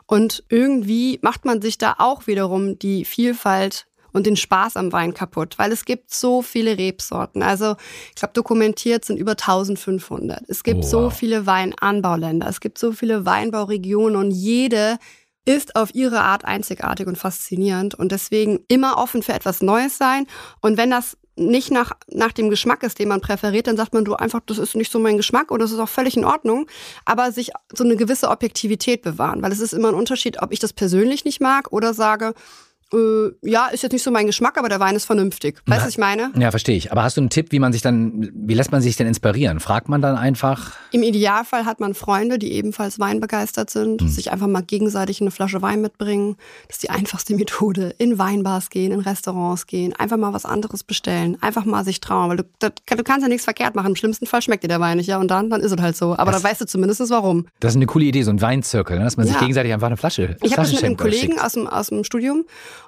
Und 0.08 0.44
irgendwie 0.50 1.20
macht 1.22 1.46
man 1.46 1.62
sich 1.62 1.78
da 1.78 1.96
auch 1.98 2.26
wiederum 2.26 2.80
die 2.80 3.06
Vielfalt 3.06 3.86
und 4.14 4.26
den 4.26 4.36
Spaß 4.38 4.76
am 4.78 4.92
Wein 4.92 5.14
kaputt, 5.14 5.60
weil 5.60 5.72
es 5.72 5.86
gibt 5.86 6.14
so 6.14 6.42
viele 6.42 6.78
Rebsorten. 6.78 7.44
Also 7.44 7.76
ich 8.10 8.16
glaube, 8.16 8.34
dokumentiert 8.34 9.06
sind 9.06 9.18
über 9.18 9.32
1500. 9.32 10.44
Es 10.48 10.64
gibt 10.64 10.80
Oh, 10.80 10.88
so 10.88 11.02
wow. 11.04 11.14
viele 11.14 11.46
Weinanbauländer, 11.46 12.48
es 12.48 12.60
gibt 12.60 12.78
so 12.78 12.92
viele 12.92 13.26
Weinbauregionen 13.26 14.16
und 14.16 14.32
jede 14.32 14.98
ist 15.46 15.76
auf 15.76 15.94
ihre 15.96 16.22
Art 16.22 16.46
einzigartig 16.46 17.08
und 17.08 17.18
faszinierend 17.18 17.96
und 17.96 18.12
deswegen 18.12 18.60
immer 18.68 18.98
offen 18.98 19.24
für 19.24 19.34
etwas 19.34 19.62
Neues 19.62 19.98
sein. 19.98 20.28
Und 20.62 20.78
wenn 20.78 20.92
das 20.92 21.18
nicht 21.36 21.72
nach, 21.72 21.94
nach 22.08 22.32
dem 22.32 22.50
Geschmack 22.50 22.84
ist, 22.84 23.00
den 23.00 23.08
man 23.08 23.22
präferiert, 23.22 23.68
dann 23.68 23.78
sagt 23.78 23.94
man 23.94 24.06
du 24.06 24.16
einfach, 24.16 24.42
das 24.46 24.58
ist 24.58 24.76
nicht 24.76 24.92
so 24.92 25.00
mein 25.00 25.18
Geschmack 25.18 25.52
und 25.52 25.60
das 25.60 25.72
ist 25.72 25.80
auch 25.80 25.90
völlig 25.90 26.18
in 26.18 26.26
Ordnung, 26.26 26.68
aber 27.06 27.32
sich 27.32 27.52
so 27.74 27.84
eine 27.84 27.96
gewisse 27.96 28.30
Objektivität 28.30 29.02
bewahren, 29.02 29.42
weil 29.42 29.52
es 29.52 29.60
ist 29.60 29.74
immer 29.74 29.90
ein 29.90 29.96
Unterschied, 29.96 30.42
ob 30.42 30.52
ich 30.52 30.60
das 30.60 30.74
persönlich 30.74 31.26
nicht 31.26 31.42
mag 31.42 31.72
oder 31.72 31.94
sage, 31.94 32.34
äh, 32.94 33.32
ja, 33.50 33.68
ist 33.68 33.84
jetzt 33.84 33.92
nicht 33.94 34.04
so 34.04 34.12
mein 34.12 34.26
Geschmack, 34.26 34.58
aber 34.58 34.70
der 34.70 34.80
Wein 34.80 34.96
ist 34.96 35.06
vernünftig. 35.06 35.60
Weißt 35.66 35.82
du, 35.82 35.86
was 35.86 35.92
ich 35.94 35.98
meine? 35.98 36.32
Ja, 36.38 36.52
verstehe 36.52 36.76
ich. 36.76 36.92
Aber 36.92 37.04
hast 37.04 37.18
du 37.18 37.22
einen 37.22 37.30
Tipp, 37.30 37.52
wie 37.52 37.60
man 37.60 37.72
sich 37.74 37.82
dann, 37.82 38.30
wie 38.34 38.54
lässt 38.54 38.72
man 38.72 38.82
sich 38.82 38.96
denn 38.98 39.08
inspirieren? 39.08 39.60
Fragt 39.60 39.90
man 39.90 40.02
dann 40.02 40.16
einfach? 40.18 40.74
Im 40.92 41.04
Idealfall 41.04 41.66
hat 41.66 41.80
man 41.80 41.94
Freunde, 41.94 42.38
die 42.40 42.52
ebenfalls 42.54 43.00
weinbegeistert 43.00 43.70
sind, 43.70 44.02
sich 44.10 44.32
einfach 44.32 44.48
mal 44.48 44.62
gegenseitig 44.64 45.22
eine 45.22 45.32
Flasche 45.32 45.62
Wein 45.62 45.82
mitbringen. 45.82 46.36
Das 46.68 46.78
ist 46.78 46.84
die 46.84 46.90
einfachste 46.92 47.36
Methode. 47.36 47.94
In 47.98 48.18
Weinbars 48.18 48.70
gehen, 48.70 48.92
in 48.92 49.00
Restaurants 49.00 49.68
gehen, 49.68 49.94
einfach 49.96 50.18
mal 50.18 50.34
was 50.34 50.46
anderes 50.46 50.84
bestellen, 50.84 51.38
einfach 51.42 51.66
mal 51.66 51.84
sich 51.86 52.00
trauen, 52.02 52.30
weil 52.30 52.38
du, 52.38 52.44
das, 52.60 52.72
du 52.88 53.04
kannst 53.04 53.22
ja 53.24 53.28
nichts 53.30 53.46
verkehrt 53.46 53.76
machen. 53.76 53.88
Im 53.88 53.96
schlimmsten 53.96 54.26
Fall 54.26 54.42
schmeckt 54.42 54.64
dir 54.64 54.68
der 54.68 54.80
Wein 54.80 54.98
nicht, 54.98 55.08
ja, 55.08 55.18
und 55.20 55.30
dann, 55.30 55.50
dann 55.50 55.62
ist 55.62 55.72
es 55.72 55.82
halt 55.82 55.96
so. 55.96 56.16
Aber 56.18 56.32
Das- 56.32 56.42
dann 56.42 56.52
weißt 56.52 56.62
du 56.62 56.66
zumindest 56.66 57.02
warum. 57.10 57.48
Das 57.60 57.72
ist 57.72 57.78
eine 57.78 57.86
coole 57.88 58.06
Idee, 58.06 58.24
so 58.24 58.32
ein 58.32 58.42
Weinzirkel, 58.42 58.98
ne? 58.98 59.04
dass 59.06 59.18
man 59.18 59.26
sich 59.26 59.36
Ja. 59.36 59.42
gegenseitig 59.42 59.74
einfach 59.74 59.88
eine 59.88 59.98
Flasche 59.98 60.36
Ich 60.42 60.52
habe 60.52 60.64
das 60.64 60.72
mit 60.74 60.84
einem 60.84 60.98
Kollegen 60.98 61.32
schickt. 61.34 61.44
aus 61.44 61.54
dem, 61.54 61.68
aus 61.68 61.88
dem 61.88 62.04
Studium 62.04 62.46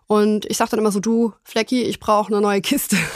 und 0.08 0.46
ich 0.46 0.58
sag 0.58 0.70
dann 0.70 0.80
immer 0.80 0.92
so, 0.92 1.00
du, 1.00 1.34
Flecki, 1.44 1.84
ich 1.84 2.00
brauche 2.00 2.32
eine 2.32 2.42
neue 2.42 2.62
Kiste. 2.62 2.98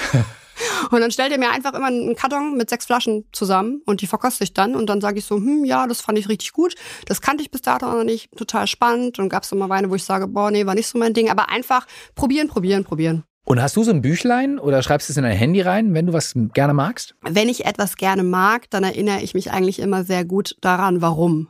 Und 0.91 1.01
dann 1.01 1.11
stellt 1.11 1.31
er 1.31 1.37
mir 1.37 1.51
einfach 1.51 1.73
immer 1.73 1.87
einen 1.87 2.15
Karton 2.15 2.57
mit 2.57 2.69
sechs 2.69 2.85
Flaschen 2.85 3.25
zusammen 3.31 3.81
und 3.85 4.01
die 4.01 4.07
verkoste 4.07 4.43
ich 4.43 4.53
dann. 4.53 4.75
Und 4.75 4.87
dann 4.87 5.01
sage 5.01 5.19
ich 5.19 5.25
so, 5.25 5.35
hm, 5.35 5.65
ja, 5.65 5.87
das 5.87 6.01
fand 6.01 6.17
ich 6.17 6.29
richtig 6.29 6.53
gut. 6.53 6.75
Das 7.05 7.21
kannte 7.21 7.43
ich 7.43 7.51
bis 7.51 7.61
dato 7.61 7.85
noch 7.85 8.03
nicht. 8.03 8.35
Total 8.35 8.67
spannend. 8.67 9.19
Und 9.19 9.29
gab 9.29 9.43
es 9.43 9.51
immer 9.51 9.69
Weine, 9.69 9.89
wo 9.89 9.95
ich 9.95 10.03
sage, 10.03 10.27
boah, 10.27 10.51
nee, 10.51 10.65
war 10.65 10.75
nicht 10.75 10.87
so 10.87 10.97
mein 10.97 11.13
Ding. 11.13 11.29
Aber 11.29 11.49
einfach 11.49 11.85
probieren, 12.15 12.47
probieren, 12.47 12.83
probieren. 12.83 13.23
Und 13.45 13.61
hast 13.61 13.77
du 13.77 13.83
so 13.83 13.91
ein 13.91 14.01
Büchlein 14.01 14.59
oder 14.59 14.83
schreibst 14.83 15.07
du 15.07 15.13
es 15.13 15.17
in 15.17 15.23
dein 15.23 15.37
Handy 15.37 15.61
rein, 15.61 15.93
wenn 15.93 16.07
du 16.07 16.13
was 16.13 16.33
gerne 16.53 16.73
magst? 16.73 17.15
Wenn 17.21 17.47
ich 17.47 17.65
etwas 17.65 17.95
gerne 17.95 18.23
mag, 18.23 18.69
dann 18.69 18.83
erinnere 18.83 19.21
ich 19.21 19.33
mich 19.33 19.51
eigentlich 19.51 19.79
immer 19.79 20.03
sehr 20.03 20.25
gut 20.25 20.57
daran, 20.59 21.01
warum. 21.01 21.49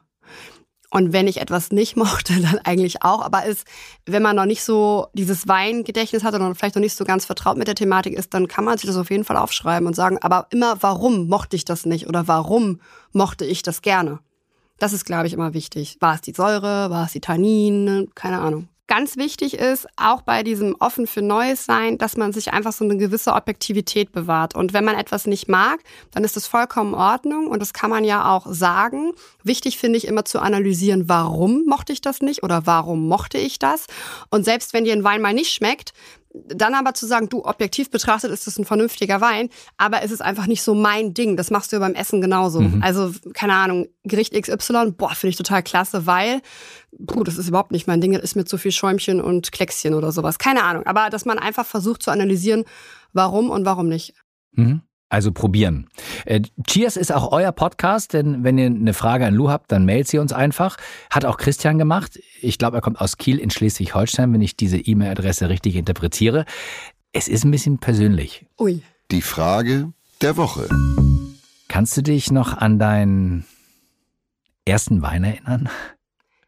Und 0.89 1.11
wenn 1.11 1.27
ich 1.27 1.41
etwas 1.41 1.71
nicht 1.71 1.95
mochte, 1.97 2.39
dann 2.41 2.59
eigentlich 2.63 3.03
auch. 3.03 3.21
Aber 3.21 3.45
es, 3.45 3.63
wenn 4.05 4.23
man 4.23 4.35
noch 4.35 4.45
nicht 4.45 4.63
so 4.63 5.07
dieses 5.13 5.47
Weingedächtnis 5.47 6.23
hat 6.23 6.33
oder 6.33 6.53
vielleicht 6.55 6.75
noch 6.75 6.81
nicht 6.81 6.95
so 6.95 7.03
ganz 7.03 7.25
vertraut 7.25 7.57
mit 7.57 7.67
der 7.67 7.75
Thematik 7.75 8.13
ist, 8.13 8.33
dann 8.33 8.47
kann 8.47 8.65
man 8.65 8.77
sich 8.77 8.87
das 8.87 8.97
auf 8.97 9.11
jeden 9.11 9.23
Fall 9.23 9.37
aufschreiben 9.37 9.87
und 9.87 9.95
sagen, 9.95 10.17
aber 10.21 10.47
immer, 10.51 10.81
warum 10.81 11.27
mochte 11.27 11.55
ich 11.55 11.65
das 11.65 11.85
nicht 11.85 12.07
oder 12.07 12.27
warum 12.27 12.79
mochte 13.11 13.45
ich 13.45 13.63
das 13.63 13.81
gerne? 13.81 14.19
Das 14.79 14.93
ist, 14.93 15.05
glaube 15.05 15.27
ich, 15.27 15.33
immer 15.33 15.53
wichtig. 15.53 15.97
War 15.99 16.15
es 16.15 16.21
die 16.21 16.33
Säure, 16.33 16.89
war 16.89 17.05
es 17.05 17.11
die 17.11 17.19
Tannine, 17.21 18.07
keine 18.13 18.39
Ahnung. 18.39 18.69
Ganz 18.87 19.17
wichtig 19.17 19.55
ist, 19.55 19.85
auch 19.97 20.21
bei 20.21 20.43
diesem 20.43 20.73
offen 20.79 21.07
für 21.07 21.21
Neues 21.21 21.65
sein, 21.65 21.97
dass 21.97 22.15
man 22.15 22.31
sich 22.31 22.53
einfach 22.53 22.71
so 22.71 22.85
eine 22.85 22.95
gewisse 22.95 23.33
Objektivität 23.33 24.13
bewahrt. 24.13 24.55
Und 24.55 24.71
wenn 24.71 24.85
man 24.85 24.95
etwas 24.95 25.27
nicht 25.27 25.49
mag, 25.49 25.81
dann 26.11 26.23
ist 26.23 26.37
das 26.37 26.47
vollkommen 26.47 26.93
in 26.93 26.99
Ordnung 26.99 27.47
und 27.47 27.61
das 27.61 27.73
kann 27.73 27.89
man 27.89 28.05
ja 28.05 28.33
auch 28.33 28.47
sagen. 28.49 29.11
Wichtig 29.43 29.77
finde 29.77 29.97
ich 29.97 30.07
immer 30.07 30.23
zu 30.23 30.39
analysieren, 30.39 31.09
warum 31.09 31.65
mochte 31.65 31.91
ich 31.91 31.99
das 31.99 32.21
nicht 32.21 32.43
oder 32.43 32.65
warum 32.65 33.09
mochte 33.09 33.37
ich 33.37 33.59
das. 33.59 33.87
Und 34.29 34.45
selbst 34.45 34.71
wenn 34.71 34.85
dir 34.85 34.93
ein 34.93 35.03
Wein 35.03 35.21
mal 35.21 35.33
nicht 35.33 35.51
schmeckt, 35.51 35.91
dann 36.47 36.73
aber 36.73 36.93
zu 36.93 37.05
sagen, 37.05 37.29
du, 37.29 37.45
objektiv 37.45 37.89
betrachtet 37.89 38.31
ist 38.31 38.47
das 38.47 38.57
ein 38.57 38.65
vernünftiger 38.65 39.21
Wein, 39.21 39.49
aber 39.77 40.01
es 40.03 40.11
ist 40.11 40.21
einfach 40.21 40.47
nicht 40.47 40.61
so 40.61 40.73
mein 40.75 41.13
Ding. 41.13 41.37
Das 41.37 41.51
machst 41.51 41.71
du 41.71 41.77
ja 41.77 41.79
beim 41.79 41.93
Essen 41.93 42.21
genauso. 42.21 42.59
Also, 42.81 43.11
keine 43.33 43.53
Ahnung, 43.53 43.87
Gericht 44.03 44.33
XY, 44.33 44.91
boah, 44.97 45.11
finde 45.11 45.31
ich 45.31 45.37
total 45.37 45.63
klasse, 45.63 46.05
weil, 46.05 46.41
puh, 47.05 47.23
das 47.23 47.37
ist 47.37 47.47
überhaupt 47.47 47.71
nicht 47.71 47.87
mein 47.87 48.01
Ding, 48.01 48.13
das 48.13 48.23
ist 48.23 48.35
mir 48.35 48.45
zu 48.45 48.57
viel 48.57 48.71
Schäumchen 48.71 49.21
und 49.21 49.51
Kleckschen 49.51 49.93
oder 49.93 50.11
sowas. 50.11 50.39
Keine 50.39 50.63
Ahnung. 50.63 50.85
Aber 50.85 51.09
dass 51.09 51.25
man 51.25 51.39
einfach 51.39 51.65
versucht 51.65 52.03
zu 52.03 52.11
analysieren, 52.11 52.65
warum 53.13 53.49
und 53.49 53.65
warum 53.65 53.87
nicht. 53.87 54.13
Mhm. 54.53 54.81
Also 55.09 55.31
probieren. 55.31 55.87
Äh, 56.25 56.41
Cheers 56.65 56.97
ist 56.97 57.13
auch 57.13 57.31
euer 57.31 57.53
Podcast, 57.53 58.13
denn 58.13 58.43
wenn 58.43 58.57
ihr 58.57 58.65
eine 58.65 58.93
Frage 58.93 59.25
an 59.25 59.33
Lou 59.33 59.49
habt, 59.49 59.71
dann 59.71 59.85
mailt 59.85 60.07
sie 60.07 60.17
uns 60.19 60.33
einfach. 60.33 60.75
Hat 61.09 61.23
auch 61.23 61.37
Christian 61.37 61.77
gemacht. 61.77 62.19
Ich 62.41 62.57
glaube, 62.57 62.77
er 62.77 62.81
kommt 62.81 62.99
aus 62.99 63.17
Kiel 63.17 63.39
in 63.39 63.49
Schleswig-Holstein, 63.49 64.33
wenn 64.33 64.41
ich 64.41 64.57
diese 64.57 64.77
E-Mail-Adresse 64.77 65.47
richtig 65.47 65.77
interpretiere. 65.77 66.45
Es 67.13 67.29
ist 67.29 67.45
ein 67.45 67.51
bisschen 67.51 67.77
persönlich. 67.77 68.45
Ui. 68.59 68.81
Die 69.11 69.21
Frage 69.21 69.93
der 70.21 70.35
Woche. 70.35 70.67
Kannst 71.69 71.95
du 71.95 72.01
dich 72.01 72.29
noch 72.31 72.57
an 72.57 72.77
deinen 72.77 73.45
ersten 74.65 75.01
Wein 75.01 75.23
erinnern? 75.23 75.69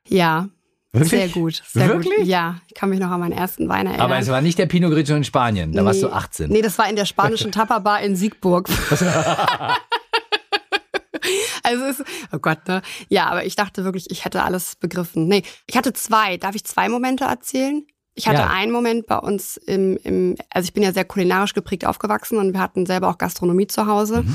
Ja, 0.05 0.49
Wirklich? 0.91 1.09
sehr 1.11 1.29
gut. 1.29 1.61
Sehr 1.67 1.87
Wirklich? 1.89 2.15
Gut. 2.17 2.25
Ja, 2.25 2.55
ich 2.67 2.73
kann 2.73 2.89
mich 2.89 2.99
noch 2.99 3.11
an 3.11 3.19
meinen 3.19 3.31
ersten 3.31 3.69
Wein 3.69 3.85
erinnern. 3.85 4.01
Aber 4.05 4.17
es 4.17 4.27
war 4.27 4.41
nicht 4.41 4.57
der 4.57 4.65
Pinot 4.65 4.91
Grigio 4.91 5.15
in 5.15 5.23
Spanien. 5.23 5.71
Da 5.71 5.85
warst 5.85 6.01
du 6.01 6.07
Nee. 6.07 6.13
18. 6.13 6.49
Nee, 6.49 6.61
das 6.63 6.77
war 6.79 6.89
in 6.89 6.95
der 6.95 7.05
spanischen 7.05 7.51
Tapa-Bar 7.53 8.01
in 8.01 8.15
Siegburg. 8.15 8.67
also 11.63 11.83
es, 11.85 12.03
oh 12.31 12.39
Gott, 12.39 12.67
ne? 12.67 12.81
Ja, 13.09 13.27
aber 13.27 13.45
ich 13.45 13.55
dachte 13.55 13.83
wirklich, 13.83 14.09
ich 14.09 14.25
hätte 14.25 14.43
alles 14.43 14.75
begriffen. 14.77 15.27
Nee, 15.27 15.43
ich 15.67 15.77
hatte 15.77 15.93
zwei. 15.93 16.37
Darf 16.37 16.55
ich 16.55 16.63
zwei 16.65 16.89
Momente 16.89 17.25
erzählen? 17.25 17.85
Ich 18.15 18.27
hatte 18.27 18.39
Ja. 18.39 18.49
einen 18.49 18.71
Moment 18.71 19.05
bei 19.07 19.17
uns 19.17 19.57
im, 19.57 19.97
im, 20.03 20.35
also 20.49 20.65
ich 20.65 20.73
bin 20.73 20.83
ja 20.83 20.91
sehr 20.91 21.05
kulinarisch 21.05 21.53
geprägt 21.53 21.85
aufgewachsen 21.85 22.37
und 22.37 22.53
wir 22.53 22.59
hatten 22.59 22.85
selber 22.85 23.09
auch 23.09 23.17
Gastronomie 23.17 23.67
zu 23.67 23.85
Hause. 23.85 24.25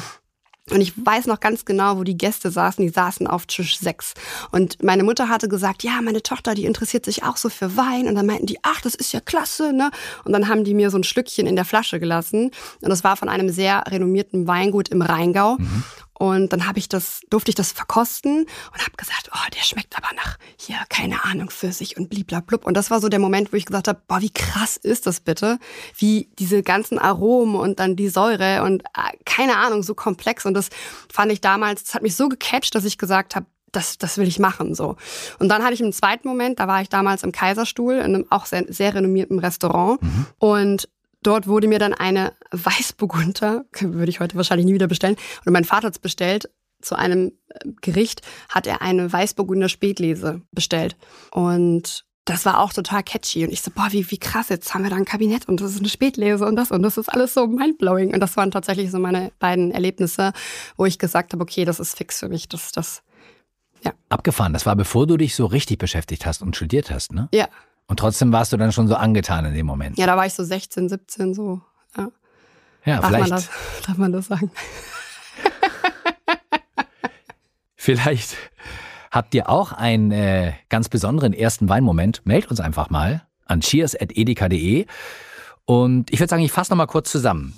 Und 0.70 0.80
ich 0.80 0.94
weiß 0.96 1.26
noch 1.26 1.40
ganz 1.40 1.66
genau, 1.66 1.98
wo 1.98 2.04
die 2.04 2.16
Gäste 2.16 2.50
saßen. 2.50 2.82
Die 2.84 2.92
saßen 2.92 3.26
auf 3.26 3.44
Tisch 3.44 3.78
6. 3.78 4.14
Und 4.50 4.82
meine 4.82 5.04
Mutter 5.04 5.28
hatte 5.28 5.46
gesagt, 5.46 5.82
ja, 5.82 6.00
meine 6.02 6.22
Tochter, 6.22 6.54
die 6.54 6.64
interessiert 6.64 7.04
sich 7.04 7.22
auch 7.22 7.36
so 7.36 7.50
für 7.50 7.76
Wein. 7.76 8.08
Und 8.08 8.14
dann 8.14 8.24
meinten 8.24 8.46
die, 8.46 8.58
ach, 8.62 8.80
das 8.80 8.94
ist 8.94 9.12
ja 9.12 9.20
klasse, 9.20 9.74
ne? 9.74 9.90
Und 10.24 10.32
dann 10.32 10.48
haben 10.48 10.64
die 10.64 10.72
mir 10.72 10.90
so 10.90 10.96
ein 10.96 11.04
Schlückchen 11.04 11.46
in 11.46 11.54
der 11.54 11.66
Flasche 11.66 12.00
gelassen. 12.00 12.50
Und 12.80 12.88
das 12.88 13.04
war 13.04 13.16
von 13.18 13.28
einem 13.28 13.50
sehr 13.50 13.84
renommierten 13.88 14.46
Weingut 14.46 14.88
im 14.88 15.02
Rheingau. 15.02 15.58
Und 16.18 16.52
dann 16.52 16.66
habe 16.66 16.78
ich 16.78 16.88
das, 16.88 17.20
durfte 17.28 17.50
ich 17.50 17.54
das 17.54 17.72
verkosten 17.72 18.42
und 18.72 18.80
habe 18.80 18.96
gesagt, 18.96 19.30
oh, 19.32 19.50
der 19.52 19.62
schmeckt 19.64 19.96
aber 19.96 20.14
nach 20.14 20.36
hier, 20.56 20.76
keine 20.88 21.24
Ahnung, 21.24 21.50
Pfirsich 21.50 21.96
und 21.96 22.08
bliblablub. 22.08 22.64
Und 22.64 22.76
das 22.76 22.90
war 22.90 23.00
so 23.00 23.08
der 23.08 23.18
Moment, 23.18 23.52
wo 23.52 23.56
ich 23.56 23.66
gesagt 23.66 23.88
habe, 23.88 24.00
boah, 24.06 24.20
wie 24.20 24.30
krass 24.30 24.76
ist 24.76 25.06
das 25.06 25.20
bitte? 25.20 25.58
Wie 25.96 26.30
diese 26.38 26.62
ganzen 26.62 26.98
Aromen 26.98 27.56
und 27.56 27.80
dann 27.80 27.96
die 27.96 28.08
Säure 28.08 28.62
und 28.62 28.82
äh, 28.82 29.16
keine 29.24 29.56
Ahnung, 29.56 29.82
so 29.82 29.94
komplex. 29.94 30.46
Und 30.46 30.54
das 30.54 30.70
fand 31.12 31.32
ich 31.32 31.40
damals, 31.40 31.84
das 31.84 31.94
hat 31.94 32.02
mich 32.02 32.16
so 32.16 32.28
gecatcht, 32.28 32.74
dass 32.74 32.84
ich 32.84 32.98
gesagt 32.98 33.34
habe, 33.34 33.46
das, 33.72 33.98
das 33.98 34.18
will 34.18 34.28
ich 34.28 34.38
machen, 34.38 34.74
so. 34.74 34.96
Und 35.40 35.48
dann 35.48 35.62
hatte 35.62 35.74
ich 35.74 35.82
einen 35.82 35.92
zweiten 35.92 36.28
Moment, 36.28 36.60
da 36.60 36.68
war 36.68 36.80
ich 36.80 36.88
damals 36.88 37.24
im 37.24 37.32
Kaiserstuhl, 37.32 37.94
in 37.94 38.14
einem 38.14 38.26
auch 38.30 38.46
sehr, 38.46 38.64
sehr 38.68 38.94
renommierten 38.94 39.40
Restaurant. 39.40 39.98
Und 40.38 40.88
dort 41.26 41.46
wurde 41.46 41.68
mir 41.68 41.78
dann 41.78 41.94
eine 41.94 42.32
Weißburgunder, 42.50 43.64
würde 43.80 44.10
ich 44.10 44.20
heute 44.20 44.36
wahrscheinlich 44.36 44.66
nie 44.66 44.74
wieder 44.74 44.86
bestellen, 44.86 45.16
und 45.44 45.52
mein 45.52 45.64
Vater 45.64 45.88
hat 45.88 45.94
es 45.94 45.98
bestellt, 45.98 46.50
zu 46.80 46.96
einem 46.96 47.32
äh, 47.48 47.70
Gericht 47.80 48.22
hat 48.48 48.66
er 48.66 48.82
eine 48.82 49.12
Weißburgunder 49.12 49.68
Spätlese 49.68 50.42
bestellt. 50.52 50.96
Und 51.30 52.04
das 52.26 52.44
war 52.46 52.60
auch 52.60 52.72
total 52.72 53.02
catchy. 53.02 53.44
Und 53.44 53.52
ich 53.52 53.62
so, 53.62 53.70
boah, 53.70 53.88
wie, 53.90 54.10
wie 54.10 54.18
krass, 54.18 54.48
jetzt 54.48 54.72
haben 54.74 54.82
wir 54.82 54.90
da 54.90 54.96
ein 54.96 55.04
Kabinett 55.04 55.48
und 55.48 55.60
das 55.60 55.72
ist 55.72 55.80
eine 55.80 55.88
Spätlese 55.88 56.46
und 56.46 56.56
das 56.56 56.70
und 56.70 56.82
das 56.82 56.96
ist 56.96 57.08
alles 57.08 57.34
so 57.34 57.46
mindblowing. 57.46 58.14
Und 58.14 58.20
das 58.20 58.36
waren 58.36 58.50
tatsächlich 58.50 58.90
so 58.90 58.98
meine 58.98 59.32
beiden 59.38 59.70
Erlebnisse, 59.72 60.32
wo 60.76 60.86
ich 60.86 60.98
gesagt 60.98 61.32
habe, 61.32 61.42
okay, 61.42 61.64
das 61.64 61.80
ist 61.80 61.96
fix 61.96 62.20
für 62.20 62.28
mich. 62.28 62.48
Das, 62.48 62.72
das, 62.72 63.02
Abgefahren. 64.08 64.52
Das 64.52 64.64
war 64.64 64.76
bevor 64.76 65.06
du 65.06 65.16
dich 65.16 65.34
so 65.34 65.46
richtig 65.46 65.78
beschäftigt 65.78 66.24
hast 66.24 66.40
und 66.42 66.56
studiert 66.56 66.90
hast, 66.90 67.12
ne? 67.12 67.28
ja. 67.32 67.48
Und 67.86 67.98
trotzdem 67.98 68.32
warst 68.32 68.52
du 68.52 68.56
dann 68.56 68.72
schon 68.72 68.88
so 68.88 68.94
angetan 68.94 69.44
in 69.44 69.54
dem 69.54 69.66
Moment. 69.66 69.98
Ja, 69.98 70.06
da 70.06 70.16
war 70.16 70.26
ich 70.26 70.34
so 70.34 70.42
16, 70.42 70.88
17, 70.88 71.34
so. 71.34 71.60
Ja. 71.96 72.08
Ja, 72.84 73.00
Darf, 73.00 73.10
man 73.10 73.24
vielleicht. 73.24 73.32
das, 73.32 73.50
darf 73.86 73.96
man 73.96 74.12
das 74.12 74.26
sagen? 74.26 74.50
Vielleicht 77.76 78.36
Habt 79.14 79.32
ihr 79.36 79.48
auch 79.48 79.70
einen 79.70 80.10
äh, 80.10 80.54
ganz 80.70 80.88
besonderen 80.88 81.32
ersten 81.32 81.68
Weinmoment? 81.68 82.22
Meldet 82.24 82.50
uns 82.50 82.58
einfach 82.58 82.90
mal 82.90 83.24
an 83.46 83.60
cheers.edeka.de. 83.60 84.86
Und 85.66 86.12
ich 86.12 86.18
würde 86.18 86.30
sagen, 86.30 86.42
ich 86.42 86.50
fasse 86.50 86.72
nochmal 86.72 86.88
kurz 86.88 87.12
zusammen. 87.12 87.56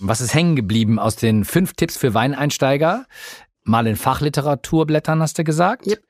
Was 0.00 0.20
ist 0.20 0.34
hängen 0.34 0.56
geblieben 0.56 0.98
aus 0.98 1.14
den 1.14 1.44
fünf 1.44 1.74
Tipps 1.74 1.96
für 1.96 2.12
Weineinsteiger? 2.12 3.06
Mal 3.62 3.86
in 3.86 3.94
Fachliteratur 3.94 4.84
blättern, 4.84 5.22
hast 5.22 5.38
du 5.38 5.44
gesagt? 5.44 5.86
Yep. 5.86 6.02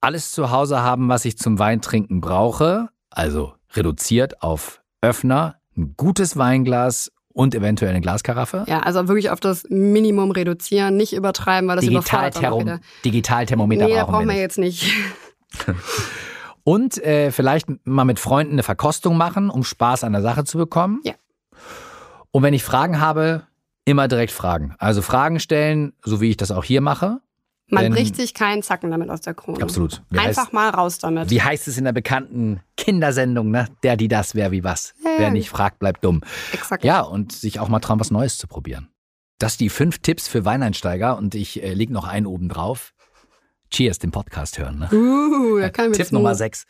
Alles 0.00 0.32
zu 0.32 0.50
Hause 0.50 0.82
haben, 0.82 1.08
was 1.08 1.24
ich 1.24 1.38
zum 1.38 1.58
Weintrinken 1.58 2.20
brauche. 2.20 2.88
Also 3.10 3.54
reduziert 3.74 4.42
auf 4.42 4.82
Öffner, 5.00 5.56
ein 5.76 5.94
gutes 5.96 6.36
Weinglas 6.36 7.10
und 7.32 7.54
eventuell 7.54 7.90
eine 7.90 8.00
Glaskaraffe. 8.00 8.64
Ja, 8.66 8.80
also 8.80 9.08
wirklich 9.08 9.30
auf 9.30 9.40
das 9.40 9.64
Minimum 9.68 10.30
reduzieren, 10.30 10.96
nicht 10.96 11.12
übertreiben, 11.14 11.68
weil 11.68 11.76
das 11.76 11.84
überfordert 11.84 12.44
auch 12.44 12.60
wieder. 12.60 12.80
Digitalthermometer 13.04 13.86
Nee, 13.86 13.94
brauchen 13.94 14.12
brauchen 14.12 14.28
wir 14.28 14.34
wir 14.34 14.34
nicht. 14.34 14.42
jetzt 14.42 14.58
nicht. 14.58 14.92
Und 16.64 17.00
äh, 17.04 17.30
vielleicht 17.30 17.68
mal 17.84 18.04
mit 18.04 18.18
Freunden 18.18 18.54
eine 18.54 18.62
Verkostung 18.62 19.16
machen, 19.16 19.50
um 19.50 19.62
Spaß 19.62 20.02
an 20.02 20.12
der 20.12 20.22
Sache 20.22 20.44
zu 20.44 20.58
bekommen. 20.58 21.00
Ja. 21.04 21.12
Und 22.32 22.42
wenn 22.42 22.54
ich 22.54 22.64
Fragen 22.64 23.00
habe, 23.00 23.44
immer 23.84 24.08
direkt 24.08 24.32
fragen. 24.32 24.74
Also 24.78 25.00
Fragen 25.00 25.38
stellen, 25.38 25.92
so 26.04 26.20
wie 26.20 26.30
ich 26.30 26.36
das 26.36 26.50
auch 26.50 26.64
hier 26.64 26.80
mache. 26.80 27.20
Man 27.68 27.82
Denn- 27.84 27.94
bricht 27.94 28.14
sich 28.14 28.32
keinen 28.32 28.62
Zacken 28.62 28.92
damit 28.92 29.10
aus 29.10 29.22
der 29.22 29.34
Krone. 29.34 29.60
Absolut. 29.60 30.00
Wie 30.10 30.18
Einfach 30.18 30.44
heißt, 30.44 30.52
mal 30.52 30.68
raus 30.70 30.98
damit. 30.98 31.30
wie 31.30 31.42
heißt 31.42 31.66
es 31.66 31.76
in 31.78 31.84
der 31.84 31.92
bekannten 31.92 32.60
Kindersendung, 32.76 33.50
ne? 33.50 33.66
Der, 33.82 33.96
die, 33.96 34.06
das, 34.06 34.36
wer, 34.36 34.52
wie, 34.52 34.62
was. 34.62 34.94
Ja. 35.04 35.10
Wer 35.18 35.30
nicht 35.32 35.50
fragt, 35.50 35.80
bleibt 35.80 36.04
dumm. 36.04 36.20
Exakt. 36.52 36.84
Ja, 36.84 37.00
und 37.00 37.32
sich 37.32 37.58
auch 37.58 37.68
mal 37.68 37.80
trauen, 37.80 37.98
was 37.98 38.12
Neues 38.12 38.38
zu 38.38 38.46
probieren. 38.46 38.88
Das 39.38 39.56
die 39.56 39.68
fünf 39.68 39.98
Tipps 39.98 40.28
für 40.28 40.44
Weineinsteiger 40.44 41.18
und 41.18 41.34
ich 41.34 41.60
äh, 41.62 41.74
leg 41.74 41.90
noch 41.90 42.04
einen 42.06 42.26
oben 42.26 42.48
drauf. 42.48 42.92
Cheers, 43.70 43.98
den 43.98 44.12
Podcast 44.12 44.58
hören. 44.58 44.78
Ne? 44.78 44.88
Uh, 44.92 45.58
da 45.58 45.68
kann 45.70 45.90
mir 45.90 45.96
Tipp 45.96 46.12
Nummer 46.12 46.36
6. 46.36 46.66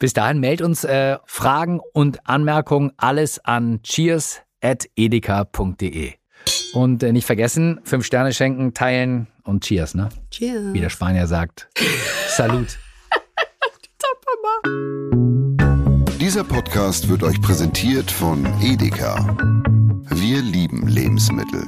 Bis 0.00 0.12
dahin 0.12 0.40
meldet 0.40 0.66
uns 0.66 0.82
äh, 0.82 1.18
Fragen 1.24 1.80
und 1.94 2.26
Anmerkungen 2.26 2.90
alles 2.96 3.38
an 3.44 3.80
cheers.edeka.de. 3.84 6.14
Und 6.72 7.02
äh, 7.02 7.12
nicht 7.12 7.26
vergessen, 7.26 7.80
fünf 7.84 8.06
Sterne 8.06 8.32
schenken, 8.32 8.74
teilen 8.74 9.26
und 9.44 9.64
Cheers, 9.64 9.94
ne? 9.94 10.08
Cheers. 10.30 10.72
Wie 10.72 10.80
der 10.80 10.90
Spanier 10.90 11.26
sagt. 11.26 11.68
Salut. 12.28 12.78
Dieser 16.20 16.44
Podcast 16.44 17.08
wird 17.08 17.24
euch 17.24 17.40
präsentiert 17.42 18.10
von 18.10 18.46
Edeka. 18.62 19.36
Wir 20.08 20.40
lieben 20.40 20.86
Lebensmittel. 20.86 21.66